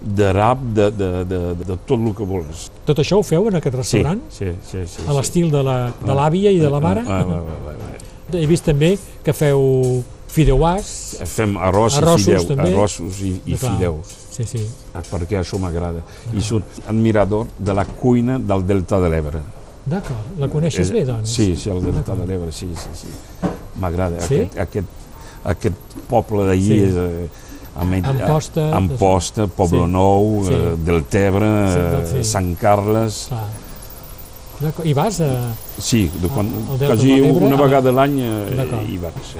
[0.03, 2.65] de rap, de, de, de, de tot el que vols.
[2.85, 4.19] Tot això ho feu en aquest restaurant?
[4.29, 4.87] Sí, sí, sí.
[4.97, 7.05] sí A l'estil de la- de l'àvia i de la mare?
[7.07, 8.35] Ah, ah, ah, ah, ah.
[8.35, 10.89] He vist també que feu fideuàs.
[11.29, 12.71] Fem arròs Arrossos, i fideu, també?
[12.73, 13.75] arrossos i, i Clar.
[13.77, 14.63] fideus, Sí, sí.
[14.97, 16.01] Ah, perquè això m'agrada.
[16.33, 19.41] I soc admirador de la cuina del Delta de l'Ebre.
[19.85, 20.39] D'acord.
[20.39, 21.29] La coneixes bé, doncs?
[21.29, 23.07] Sí, sí, el Delta de l'Ebre, sí, sí, sí.
[23.79, 24.19] M'agrada.
[24.25, 24.39] Sí?
[24.41, 24.87] Aquest, aquest,
[25.45, 26.79] aquest poble d'allí Sí.
[26.89, 26.95] és...
[26.95, 27.29] Eh,
[27.75, 29.91] Amet- Amposta, Amposta, Poble Sí.
[29.91, 30.53] Nou, Sí.
[30.53, 32.23] eh, Deltebre, Sí, eh, sí.
[32.23, 33.27] Sant Carles...
[33.29, 33.47] Clar.
[34.85, 35.27] I vas a...
[35.81, 39.31] Sí, de quan, Delta quasi de una a- vegada a l'any eh, hi vaig.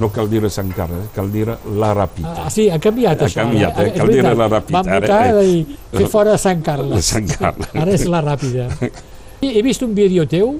[0.00, 2.44] No cal dir Sant Carles, cal dir la Ràpita.
[2.46, 3.42] Ah, sí, ha canviat Ha això.
[3.42, 3.88] canviat, ara.
[3.88, 3.92] eh?
[3.92, 5.32] Cal dir la ràpida, Van ara, votar eh?
[5.34, 7.04] de dir fer fora Sant Carles.
[7.04, 7.68] Sant Carles.
[7.74, 8.68] Ara és la ràpida.
[9.44, 10.54] I he vist un vídeo teu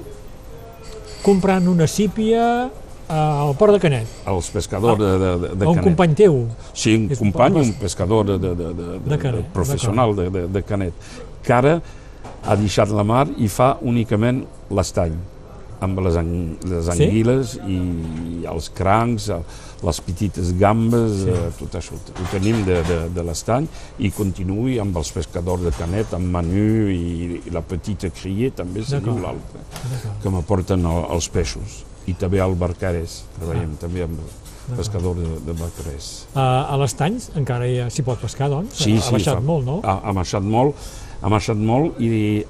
[1.23, 2.69] comprant una sípia
[3.09, 5.83] al port de Canet, Els pescadors de, de, de, de a un Canet.
[5.83, 6.41] company teu.
[6.73, 10.47] Sí, un És company, un pescador de, de, de, de, De Canet, professional de, de,
[10.47, 10.93] de Canet.
[11.43, 11.77] que ara
[12.43, 15.13] ha deixat la mar i fa únicament l'estany
[15.79, 17.03] amb les, an les Sí?
[17.05, 19.37] anguiles i els crancs, eh,
[19.85, 21.29] les petites gambes, Sí.
[21.29, 21.93] eh, tot això.
[21.93, 23.67] Ho tenim de, de, de l'estany
[23.99, 28.83] i continuï amb els pescadors de Canet, amb Manu i, i la petita Crier, també
[28.83, 29.61] se diu l'altra,
[30.23, 31.83] que m'aporten el, els peixos.
[32.07, 33.79] I també al Barcarès, treballem Ah.
[33.81, 34.19] també amb
[34.77, 36.25] pescador de, de Barcarès.
[36.35, 38.75] A, a l'estany encara ja s'hi pot pescar, doncs?
[38.79, 39.79] Sí, ha, sí, ha baixat fa- molt, no?
[39.83, 40.75] Ha, ha baixat molt,
[41.21, 42.45] ha baixat molt i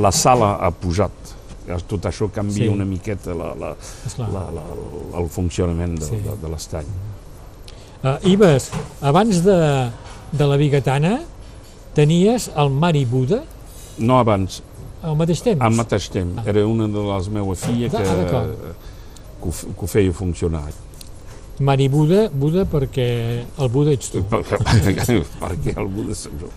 [0.00, 1.12] la sala ha pujat.
[1.86, 2.68] Tot això canvia Sí.
[2.72, 3.74] una miqueta la, la,
[4.18, 4.62] la, la,
[5.20, 6.16] el funcionament de, Sí.
[6.24, 6.86] de, de l'estany.
[8.02, 8.70] Uh, Ives,
[9.02, 9.90] abans de,
[10.32, 11.18] de la Bigatana,
[11.94, 13.42] tenies el Mari Buda
[13.98, 14.62] No abans,
[15.02, 15.60] al mateix temps?
[15.62, 16.38] al mateix temps.
[16.38, 16.44] Ah.
[16.50, 18.46] Era una de les meves filles que, Ah,
[19.40, 20.70] que, ho, que ho feia funcionar.
[21.60, 23.06] Mari Buda, Buda perquè
[23.58, 24.22] el Buda ets tu.
[24.30, 26.50] Perquè algú de jo.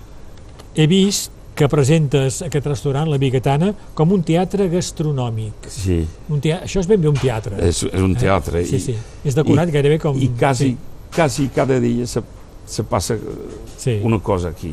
[0.75, 5.67] He vist que presentes aquest restaurant, la Bigatana, com un teatre gastronòmic.
[5.69, 5.97] Sí,
[6.32, 6.62] Un tea...
[6.63, 7.58] Això és ben bé un teatre.
[7.67, 8.63] és, és un teatre.
[8.65, 8.95] Sí, i, sí.
[9.27, 10.15] És decorat i- gairebé com...
[10.17, 10.77] I quasi, Sí,
[11.13, 12.21] quasi cada dia se,
[12.65, 13.17] se passa
[13.77, 13.99] sí.
[14.04, 14.71] una cosa aquí.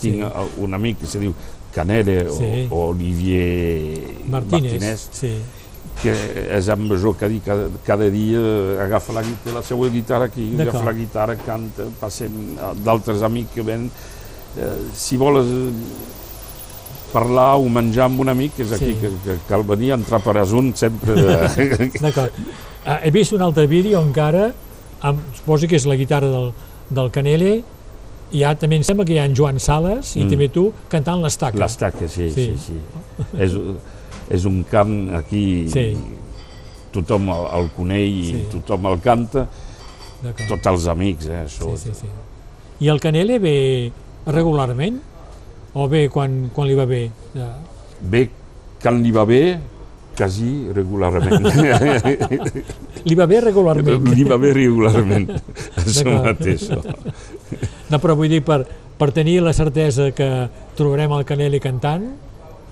[0.00, 0.62] Tinc Sí.
[0.62, 1.34] un amic que se diu
[1.74, 2.66] Canele o, Sí.
[2.70, 4.72] o Olivier Martínez.
[4.72, 5.32] Martínez, Sí.
[6.02, 6.12] que
[6.56, 8.40] és amb jo que dic cada, cada dia
[8.82, 9.22] agafa la,
[9.54, 13.90] la seva guitarra aquí, agafa la guitarra, canta, passem a d'altres amics que ven.
[14.58, 15.70] Eh, si vols eh,
[17.12, 18.98] parlar o menjar amb un amic, és aquí Sí.
[19.00, 21.14] que, que cal venir, entrar per asun sempre.
[21.14, 21.90] De...
[22.00, 22.32] D'acord.
[22.84, 24.52] Uh, he vist un altre vídeo encara,
[25.02, 26.52] amb, suposo que és la guitarra del,
[26.90, 27.62] del Canele,
[28.32, 30.30] i ja també em sembla que hi ha en Joan Sales i Mm.
[30.30, 31.58] també tu cantant l'estaca.
[31.58, 32.52] L'estaca, sí, Sí.
[32.56, 32.80] sí, sí.
[33.38, 33.52] és,
[34.30, 35.96] és un cant aquí, Sí.
[36.92, 38.44] tothom el, el coneix i Sí.
[38.52, 39.46] tothom el canta,
[40.48, 41.76] tots els amics, eh, això.
[41.76, 42.06] Sí, sí, sí.
[42.80, 43.92] I el Canele ve
[44.26, 45.00] regularment?
[45.74, 47.10] O ve quan, quan li va bé?
[47.34, 47.56] Ja.
[48.00, 48.28] Bé,
[48.82, 49.58] quan li va bé,
[50.16, 51.46] quasi regularment.
[53.04, 54.04] Li va bé regularment?
[54.14, 55.30] li va bé regularment,
[55.76, 56.66] això mateix.
[57.92, 58.62] No, però vull dir, per,
[58.96, 60.28] per tenir la certesa que
[60.78, 62.06] trobarem el Canele cantant,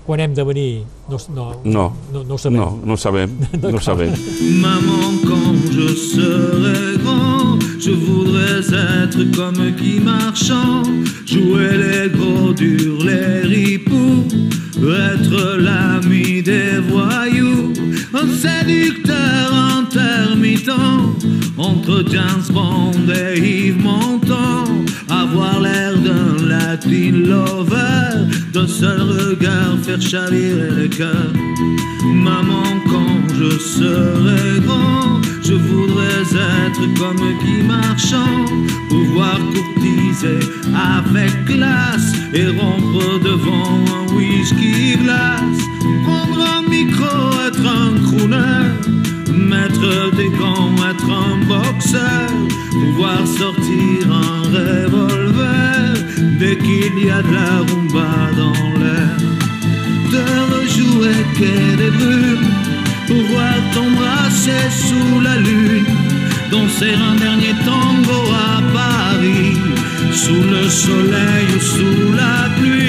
[0.05, 0.83] quan hem de venir?
[1.09, 2.57] No, no, No, no, no ho sabem.
[2.59, 3.29] no, no sabem,
[3.61, 4.11] no sabem.
[4.61, 8.65] Maman, quand je serai grand, je voudrais
[9.03, 10.83] être comme Guy Marchand,
[11.25, 14.23] jouer les gros durs, les ripoux,
[14.77, 17.73] être l'ami des voyous,
[18.13, 20.69] un séducteur intermittent,
[21.57, 24.65] entre James Bond et Yves Montand,
[25.09, 26.40] avoir l'air d'un
[28.53, 31.33] D'un seul regard faire chavirer le cœur.
[32.05, 38.45] Maman, quand je serai grand, je voudrais être comme Guy Marchand,
[38.87, 40.39] pouvoir courtiser
[40.73, 45.63] avec classe et rompre devant un whisky glace,
[46.05, 48.71] prendre un micro, être un crooner,
[49.33, 52.29] mettre des gants, être un boxeur,
[52.71, 55.90] pouvoir sortir un revolver
[56.55, 59.17] qu'il y a de la rumba dans l'air.
[60.13, 62.49] De rejouer quai des brumes,
[63.07, 65.85] pouvoir t'embrasser sous la lune,
[66.51, 69.57] danser un dernier tango à Paris,
[70.11, 72.80] sous le soleil ou sous la pluie,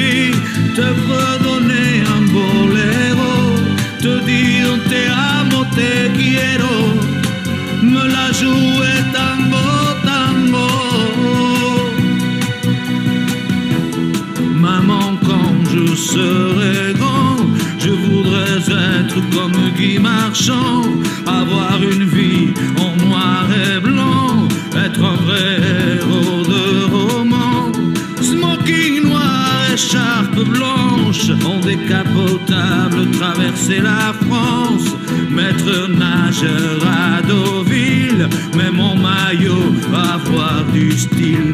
[19.34, 20.82] comme Guy Marchand,
[21.26, 24.48] avoir une vie en noir et blanc,
[24.86, 25.58] être un vrai
[25.96, 26.64] héros de
[26.94, 27.72] roman.
[28.20, 34.88] Smoking noir, écharpe blanche, en décapotable, traverser la France,
[35.30, 41.52] maître nageur à Deauville, même en maillot, avoir du style.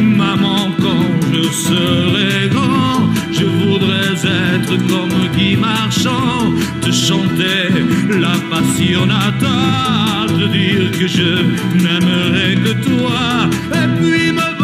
[0.00, 2.15] Maman, quand je serai
[4.88, 7.70] comme Guy Marchand, te chanter
[8.08, 11.42] la passionata, te dire que je
[11.82, 14.55] n'aimerai que toi, et puis me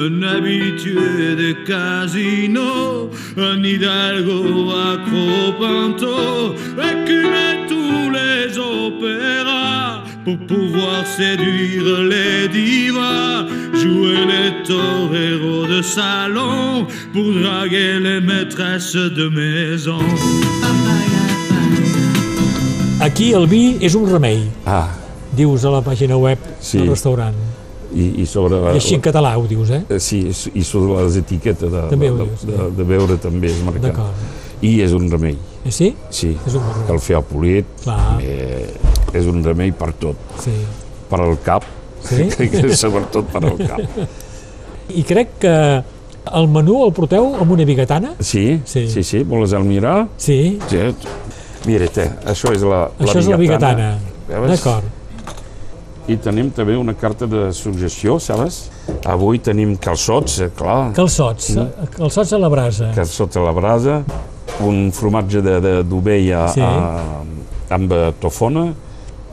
[0.00, 12.00] un habitué des casinos, un hidalgo accro pinto, écumait tous les opéras pour pouvoir séduire
[12.12, 20.00] les divas, jouer les toreros de salon pour draguer les maîtresses de maison.
[23.00, 24.88] Aquí el vi és un remei, Ah,
[25.36, 26.78] dius a la pàgina web Sí.
[26.78, 27.49] del restaurant.
[27.94, 28.56] I, i sobre...
[28.72, 29.82] I així en català ho dius, eh?
[29.88, 30.20] Eh, Sí,
[30.54, 34.00] i sobre les etiquetes de, També de, dius, de, de, de beure també és marcat.
[34.62, 35.90] I és un remei, Eh, Sí?
[36.10, 36.30] sí.
[36.46, 37.16] És un remei.
[37.16, 38.18] El polit, Clar.
[38.22, 38.70] eh,
[39.12, 40.16] és un remei per tot.
[40.40, 40.52] Sí.
[41.10, 41.64] Per al cap,
[42.02, 42.28] Sí?
[42.82, 43.80] sobretot per al cap.
[45.00, 45.54] I crec que
[46.36, 48.14] el menú el porteu amb una bigatana?
[48.20, 48.86] Sí, Sí.
[48.88, 50.08] sí, sí, vols el mirar?
[50.16, 50.58] Sí.
[50.68, 50.78] Sí.
[51.66, 53.90] Mira, té, això és la, Això és la bigatana.
[54.30, 54.84] D'acord.
[56.10, 58.64] I tenim també una carta de sugestió, saps?
[59.06, 61.52] Avui tenim calçots, eh, clar, Calçots.
[61.96, 62.90] Calçots a la brasa.
[62.96, 64.02] calçots a la brasa,
[64.66, 66.60] un formatge d'ovella Sí.
[66.60, 67.74] sí.
[67.74, 68.72] amb tofona,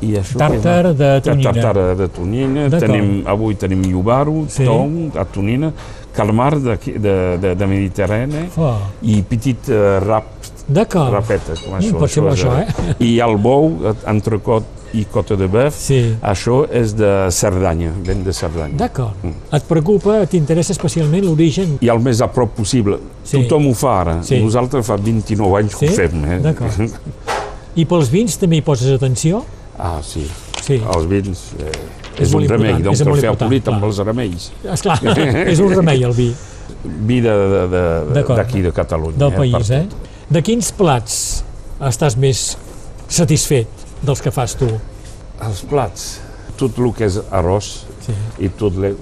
[0.02, 1.52] i això Tàrtar de tonyina.
[1.52, 2.68] Tàrtar de tonyina.
[2.70, 2.92] D'acord.
[2.92, 4.64] Tenim, avui tenim iubaro, Sí.
[4.64, 5.72] tom, a tonyina,
[6.14, 10.26] calmar de, de, de, de Mediterrani Oh, i petit uh, rap,
[10.68, 11.12] D'acord.
[11.14, 11.94] rapeta, com això.
[11.94, 12.96] Mm, bo és, això, eh?
[13.00, 16.16] I el bou, eh, entrecot i cota de bœuf, Sí.
[16.22, 18.76] això és de Cerdanya, ven de Cerdanya.
[18.78, 19.14] D'acord.
[19.24, 19.34] Mm.
[19.56, 21.78] Et preocupa, t'interessa especialment l'origen?
[21.82, 22.98] I el més a prop possible.
[23.24, 23.42] Sí.
[23.44, 24.18] Tothom ho fa ara.
[24.24, 24.40] Sí.
[24.40, 25.94] Nosaltres fa 29 anys que Sí?
[25.94, 26.26] ho fem.
[26.26, 26.40] Eh?
[26.40, 26.72] D'acord.
[27.76, 29.44] I pels vins també hi poses atenció?
[29.78, 30.26] Ah, sí.
[30.64, 30.82] Sí.
[30.82, 31.72] Els vins eh,
[32.18, 34.52] És és, un remei, doncs molt fer el polit amb els remeis.
[34.74, 34.98] Esclar,
[35.54, 36.34] és un remei el vi
[36.84, 39.18] Vi de- de- de- d'aquí, de, de Catalunya.
[39.18, 39.88] del eh, país, per eh?
[40.30, 41.44] De quins plats
[41.80, 42.58] estàs més
[43.08, 43.68] satisfet
[44.04, 44.68] dels que fas tu?
[45.44, 46.08] Els plats,
[46.58, 48.96] tot el que és arròs Sí, i tot el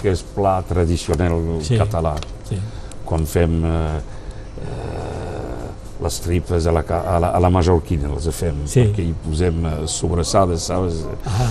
[0.00, 1.76] que és pla tradicional Sí.
[1.78, 2.14] català.
[2.48, 2.56] sí.
[3.04, 3.98] Quan fem eh,
[4.62, 8.80] eh, les tripes a la, a la, a la mallorquina, les fem, Sí.
[8.80, 11.02] perquè hi posem eh, sobrassades, saps?
[11.26, 11.50] Ah,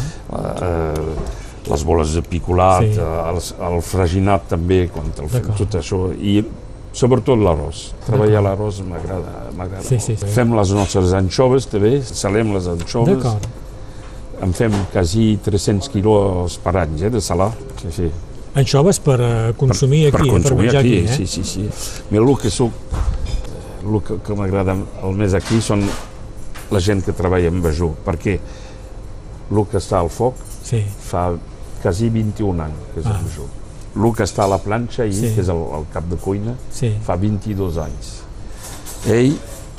[0.61, 2.93] eh, les boles de picolat, Sí.
[2.95, 2.99] sí.
[3.01, 6.43] els, el fraginat també, quan el fem tot això, i
[6.93, 7.93] sobretot l'arròs.
[8.05, 10.25] Treballar l'arròs m'agrada Sí, sí, sí.
[10.35, 13.47] Fem les nostres anxoves també, salem les anxoves, D'acord.
[14.43, 17.51] en fem quasi 300 quilos per any eh, de salar.
[17.81, 18.09] Sí, sí.
[18.55, 21.15] Anxoves per eh, consumir aquí, per eh, consumir menjar aquí, aquí, eh?
[21.15, 21.69] sí, sí, sí.
[22.11, 22.71] Mira, el que soc,
[23.85, 25.85] el que, que m'agrada el més aquí són
[26.71, 28.35] la gent que treballa amb Bejú, perquè
[29.51, 31.31] el que està al foc Sí, fa
[31.81, 33.15] quasi 21 anys que és Ah.
[33.17, 33.23] ah.
[33.25, 33.47] Bejú.
[33.95, 35.33] El que està a la planxa, ahir, Sí.
[35.35, 36.93] que és el, el cap de cuina, sí.
[37.03, 38.11] fa 22 anys.
[39.11, 39.33] Ell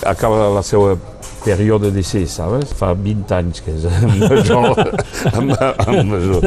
[0.04, 0.96] acaba la seva
[1.44, 2.74] període de ser, saps?
[2.78, 3.86] Fa 20 anys que és
[4.28, 4.58] Bejú.
[5.32, 5.54] amb,
[5.86, 6.40] amb Bejú.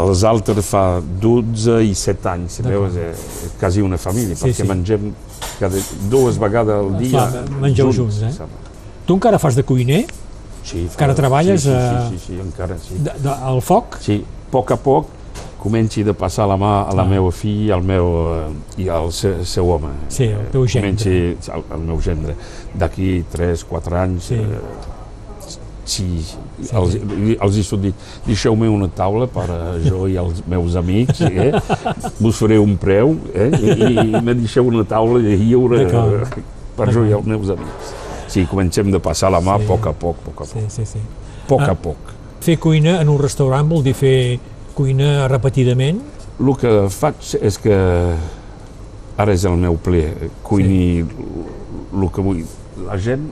[0.00, 4.62] Els altres fa 12 i 7 anys, si veus, és quasi una família, Sí, perquè
[4.62, 4.68] sí.
[4.68, 5.10] mengem
[5.58, 5.80] cada,
[6.12, 7.24] dues vegades al dia.
[7.26, 8.30] Clar, mengeu junts, eh?
[8.32, 8.68] saps?
[9.06, 10.04] Tu encara fas de cuiner?
[10.62, 12.98] Sí, fa- Encara treballes, Sí, sí, eh, sí, sí, sí, encara sí.
[13.00, 13.96] De, de, al foc?
[14.00, 15.08] Sí, a poc a poc
[15.60, 17.06] comenci de passar la mà a la Ah.
[17.06, 19.88] meva filla al meu, eh, i al seu, seu home.
[20.08, 20.80] Sí, el teu gendre.
[20.90, 22.34] Comenci el, el meu gendre.
[22.74, 24.34] D'aquí 3-4 anys, Sí.
[24.34, 24.60] eh,
[25.84, 26.24] sí,
[26.72, 26.94] els,
[27.40, 27.94] els he dit,
[28.26, 31.50] deixeu-me una taula per a jo i els meus amics, eh?
[32.20, 33.50] vos faré un preu eh?
[33.50, 36.42] I, i me deixeu una taula de lliure eh,
[36.76, 37.94] per jo i els meus amics.
[38.30, 39.66] Sí, comencem de passar la mà a Sí.
[39.66, 40.98] poc a poc, poc a Sí, poc, sí, sí.
[41.48, 41.72] poc Ah.
[41.72, 41.96] a poc.
[42.40, 44.38] Fer cuina en un restaurant vol dir fer
[44.74, 46.00] cuina repetidament?
[46.40, 47.76] El que faig és que
[49.20, 50.06] ara és el meu ple,
[50.46, 52.44] cuini el que vull.
[52.86, 53.26] La gent,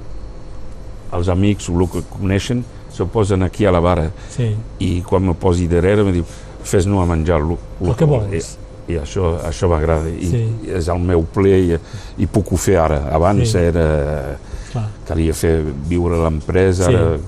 [1.16, 4.54] els amics, el que coneixen, se posen aquí a la vara Sí.
[4.80, 6.24] i quan me posi darrere me diu
[6.64, 8.58] fes-nos a menjar el, El que vols.
[8.88, 10.42] I, i això, això m'agrada i, Sí.
[10.66, 11.78] i és el meu ple i,
[12.18, 13.08] i puc ho fer ara.
[13.12, 13.58] Abans Sí.
[13.58, 14.36] era,
[14.72, 14.88] Clar.
[15.06, 16.94] calia fer viure l'empresa, Sí.
[16.94, 17.18] ara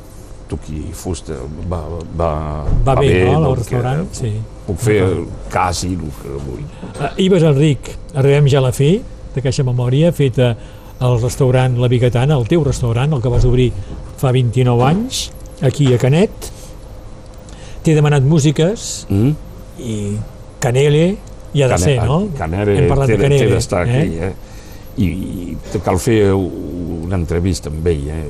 [0.50, 1.36] toqui fusta,
[1.70, 1.78] va,
[2.18, 2.30] va,
[2.86, 4.04] Va bé, no, al doncs, restaurant?
[4.10, 4.32] que Sí.
[4.66, 4.98] Puc fer
[5.50, 6.64] quasi el que vull.
[6.90, 8.92] Uh, Ives Enric, arribem ja a la fi
[9.34, 10.52] d'aquesta memòria feta
[11.00, 13.70] al restaurant La Bigatana, el teu restaurant, el que vas obrir
[14.20, 15.30] fa 29 anys,
[15.64, 16.50] aquí a Canet.
[17.82, 19.30] T'he demanat músiques Mm?
[19.80, 19.96] i
[20.60, 21.04] Canele
[21.54, 22.18] hi ha de ser, no?
[22.36, 23.54] Canere Hem parlat té, de té Canele.
[23.54, 24.32] d'estar aquí, eh?
[25.00, 28.24] I, i te cal fer una entrevista amb ell, eh?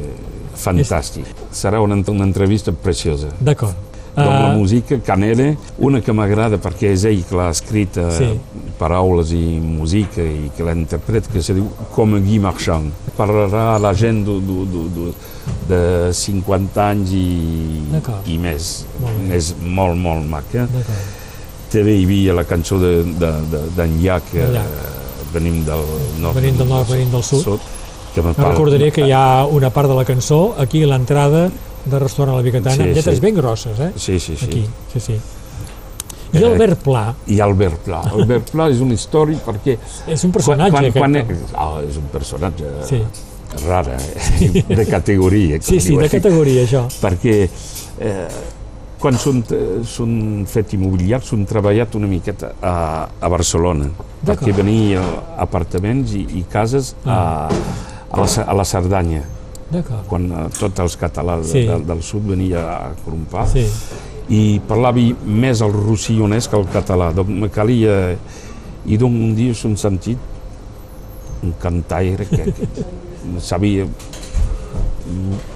[0.61, 1.27] Fantàstic.
[1.53, 3.29] Serà una, una entrevista preciosa.
[3.41, 3.75] D'acord.
[4.11, 8.09] Doncs la Uh, música, Canele, una que m'agrada perquè és ell que l'ha escrit eh,
[8.11, 8.27] Sí.
[8.77, 12.91] paraules i música i que l'interpreta, que se diu Com Guy Marchand.
[13.17, 15.13] Parlarà a la gent de, de, de, de,
[15.71, 17.25] de 50 anys i,
[18.35, 18.85] i més.
[19.01, 19.31] Molt.
[19.39, 20.67] És molt, molt maca.
[21.71, 24.79] També hi havia la cançó d'en de, de, d'en Llach, eh, Llach.
[25.33, 25.87] venim del
[26.19, 26.35] nord.
[26.41, 27.61] Venim del nord, venim del sud.
[28.15, 31.49] Que recordaré que hi ha una part de la cançó aquí a l'entrada
[31.85, 33.21] de restaurant La Bicatana, Sí, lletres sí.
[33.25, 33.93] ben grosses, eh?
[33.97, 34.45] Sí, sí, sí.
[34.47, 35.21] Aquí, sí, sí.
[36.33, 38.01] I Eh, Albert Pla, I Albert Pla.
[38.15, 39.75] Albert Pla és una història perquè...
[40.07, 40.99] és un personatge quan, aquest.
[40.99, 41.25] quan, home.
[41.27, 43.01] quan, ah, és un personatge Sí.
[43.67, 44.63] rara, eh?
[44.69, 45.59] de categoria.
[45.61, 46.09] Sí, sí, de diuen.
[46.13, 46.85] categoria, això.
[47.03, 47.35] Perquè
[47.99, 48.29] eh,
[49.01, 49.41] quan són,
[49.89, 52.75] són fet immobiliats són treballat una miqueta a,
[53.19, 53.89] a Barcelona
[54.29, 55.01] perquè venia
[55.41, 57.49] apartaments i, i cases a,
[58.11, 59.23] a, la, a la Cerdanya
[60.11, 61.65] quan eh, tots els catalans Sí.
[61.69, 63.67] del, del sud venia a Crompà Sí.
[64.31, 68.17] i parlava més el rossillonès que el català doncs me calia
[68.87, 70.19] i d'un un dia s'han sentit
[71.43, 72.85] un cantaire que, que
[73.33, 73.87] no sabia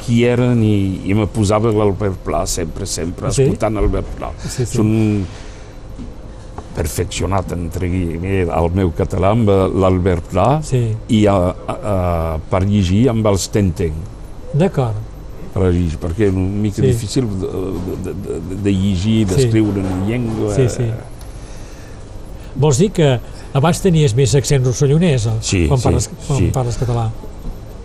[0.04, 3.44] qui eren i, i me posava l'Albert Pla sempre, sempre, Sí?
[3.44, 4.30] escoltant Albert Pla.
[4.42, 4.76] Sí, sí.
[4.76, 4.90] Són
[6.74, 9.48] perfeccionat entre guillemets, el meu català amb
[9.78, 11.96] l'Albert Pla Sí, i a, a, a,
[12.50, 13.94] per llegir amb els Tenten
[14.54, 14.98] d'acord.
[15.54, 16.82] per llegir, perquè és una mica Sí.
[16.82, 16.92] sí.
[16.92, 17.50] difícil de,
[18.04, 20.54] de, de, de llegir, d'escriure en llengua.
[20.54, 20.88] Sí, sí.
[22.54, 23.08] Vols dir que
[23.54, 25.36] abans tenies més accent rossellonès eh?
[25.42, 26.50] Sí, quan, sí, parles, quan sí.
[26.54, 27.08] parles català?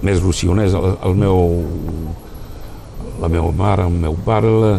[0.06, 1.40] Més rossillonès, el, el meu,
[3.22, 4.72] la meva mare, el meu pare, la,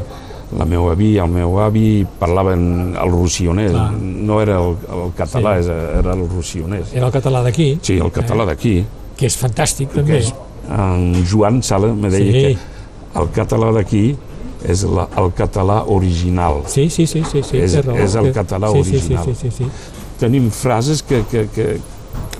[0.58, 3.92] la meva àvia, el meu avi parlaven el rossillonès, Clar.
[3.92, 5.64] no era el, el català, Sí.
[5.68, 5.70] sí.
[6.00, 6.92] era el rossillonès.
[6.94, 8.84] Era el català d'aquí, Sí, el català d'aquí.
[9.16, 10.12] que és fantàstic també.
[10.12, 10.34] que és-
[10.70, 12.56] En Joan Sala me deia Sí.
[12.56, 14.16] que el català d'aquí
[14.68, 16.62] és la, el català original.
[16.66, 17.96] Sí, sí, sí, sí, sí És- raó.
[17.96, 19.24] és el català sí, original.
[19.24, 19.70] Sí, sí, sí, sí, sí.
[20.20, 21.80] Tenim frases que, que, que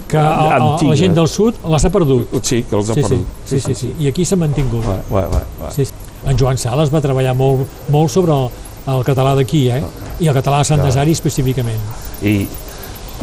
[0.07, 2.27] Que a, a, la gent del sud les ha perdut.
[2.43, 3.27] sí, que els ha Sí, sí, perdut.
[3.47, 3.95] sí, sí, sí.
[4.01, 4.85] I aquí s'ha mantingut.
[4.85, 5.71] Va, va, va, va.
[5.71, 5.93] Sí, sí.
[6.27, 8.51] En Joan Sales va treballar molt, molt sobre el,
[8.93, 9.83] el català d'aquí, eh?
[10.21, 11.81] I el català de Sant Desari específicament.
[12.23, 12.47] I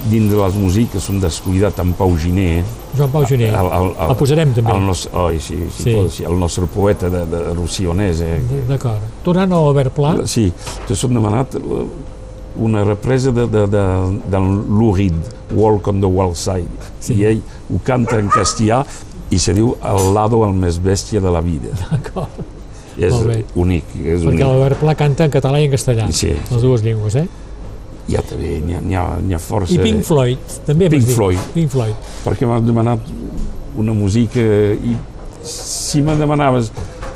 [0.09, 2.63] dins de les músiques són descuidat en Pau Giné.
[2.97, 3.47] Joan Pau Gené.
[3.49, 4.73] El, el, el, El posarem també.
[4.73, 5.93] El nostre, oi, sí, sí, Sí.
[5.93, 6.09] sí.
[6.17, 8.21] sí, el nostre poeta de, de Rossillonès.
[8.21, 8.37] Eh?
[8.69, 9.01] D'acord.
[9.25, 10.51] Tornant a l'Albert Pla, Sí,
[10.89, 11.81] jo som demanat eh,
[12.57, 13.83] una represa de, de, de,
[14.33, 14.47] del
[14.79, 15.17] Lurid,
[15.53, 17.13] Walk on the Wild Side, Sí.
[17.21, 18.83] i ell ho canta en castellà
[19.29, 21.73] i se diu el lado el més bèstia de la vida.
[21.91, 22.45] d'acord.
[22.97, 23.43] És Molt bé.
[23.55, 24.39] únic, és Perquè únic.
[24.41, 26.31] l'Albert Pla canta en català i en castellà, Sí.
[26.51, 27.27] les dues llengües, eh?
[28.09, 29.73] Hi ha també, n'hi ha, ha, ha força...
[29.73, 31.05] I Pink Floyd, també Pink.
[31.13, 31.37] Floyd.
[31.53, 31.93] Pink Floyd.
[32.25, 32.99] perquè m'has demanat
[33.77, 34.95] una música i
[35.43, 36.71] si me demanaves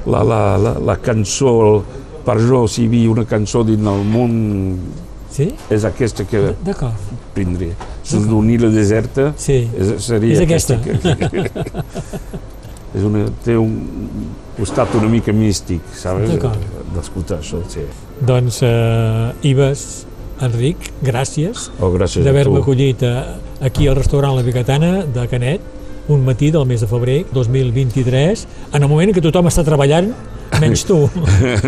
[0.06, 1.82] la, la, la, la cançó
[2.26, 4.78] per jo si hi havia una cançó dins el món
[5.32, 5.48] Sí?
[5.72, 6.94] és aquesta que D'acord.
[7.34, 7.70] prindré
[8.04, 9.70] és d'unir la deserta Sí.
[9.80, 10.76] és, seria És aquesta.
[10.82, 10.92] que,
[12.98, 13.74] és una, té un
[14.58, 16.38] costat una mica místic saps?
[16.95, 17.84] D'escoltar això sí.
[18.28, 19.86] Doncs, eh, Ives,
[20.41, 23.14] Enric, gràcies oh, gràcies a d'haver-me acollit eh,
[23.62, 25.62] aquí al restaurant La Bicatana de Canet
[26.12, 30.10] un matí del mes de febrer 2023 en el moment en què tothom està treballant
[30.60, 30.97] menys tu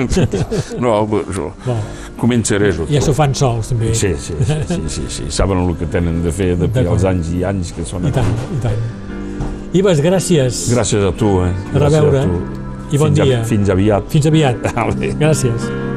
[0.83, 0.95] no,
[1.29, 1.83] jo Bon,
[2.19, 5.29] començaré jo ja s'ho fan sols també Sí, sí, sí, sí, sí, sí.
[5.31, 6.95] Saben el que tenen de fer D'acord.
[6.97, 8.83] als anys i anys que són i tant, i tant
[9.73, 11.49] Ives, gràcies Gràcies a tu, eh?
[11.49, 12.27] A Gràcies reveure.
[12.27, 12.62] tu.
[12.93, 13.41] I bon fins dia.
[13.41, 14.11] A, fins aviat.
[14.13, 14.61] fins aviat
[15.21, 15.92] gràcies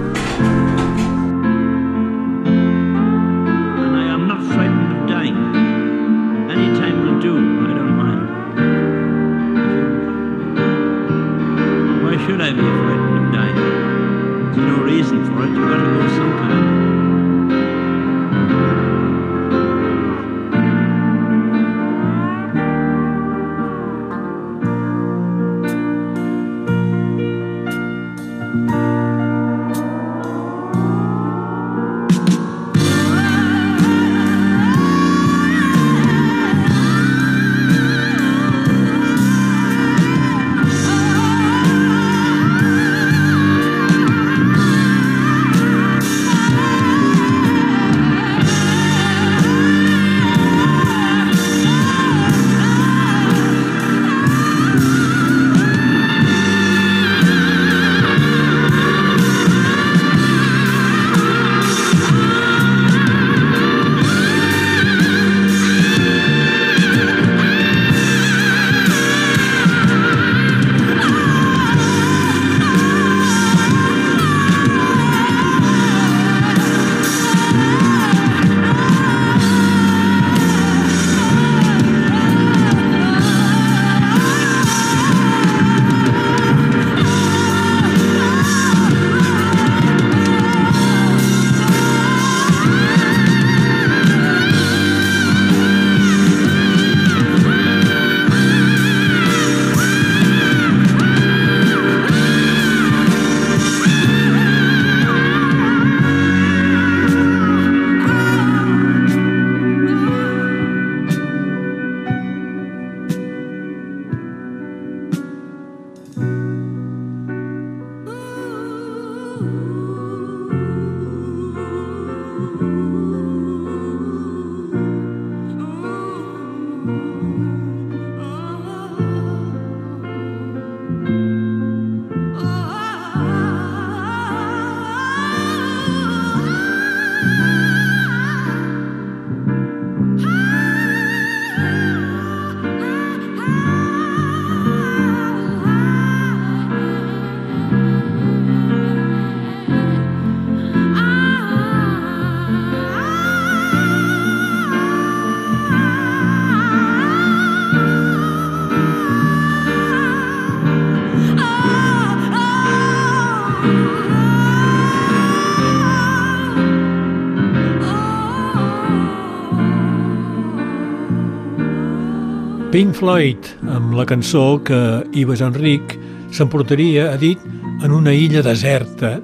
[172.96, 174.76] Floyd, amb la cançó que
[175.12, 175.98] Ives Enric
[176.32, 177.40] s'emportaria, ha dit,
[177.84, 179.18] en una illa deserta.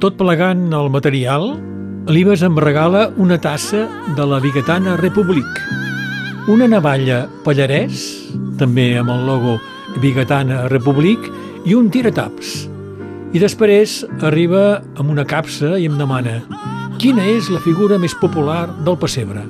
[0.00, 1.50] Tot plegant el material,
[2.08, 3.84] l'Ives em regala una tassa
[4.16, 5.60] de la Bigatana Republic,
[6.48, 8.08] una navalla Pallarès,
[8.56, 9.58] també amb el logo
[10.00, 11.28] Bigatana Republic,
[11.68, 12.56] i un tirataps.
[13.36, 16.40] I després arriba amb una capsa i em demana
[16.96, 19.44] quina és la figura més popular del pessebre.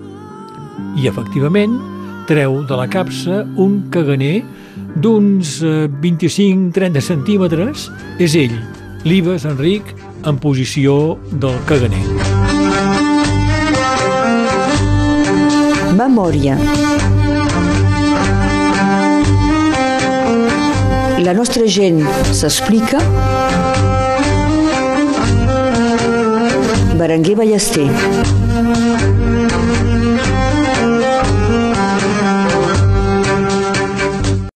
[0.99, 1.79] I, efectivament,
[2.29, 4.43] treu de la capsa un caganer
[4.97, 5.59] d'uns
[6.03, 7.89] 25-30 centímetres.
[8.23, 8.55] És ell,
[9.05, 9.95] l'Ives Enric,
[10.25, 12.05] en posició del caganer.
[15.95, 16.57] Memòria.
[21.25, 22.03] La nostra gent
[22.33, 23.01] s'explica.
[26.99, 27.89] Berenguer Ballester.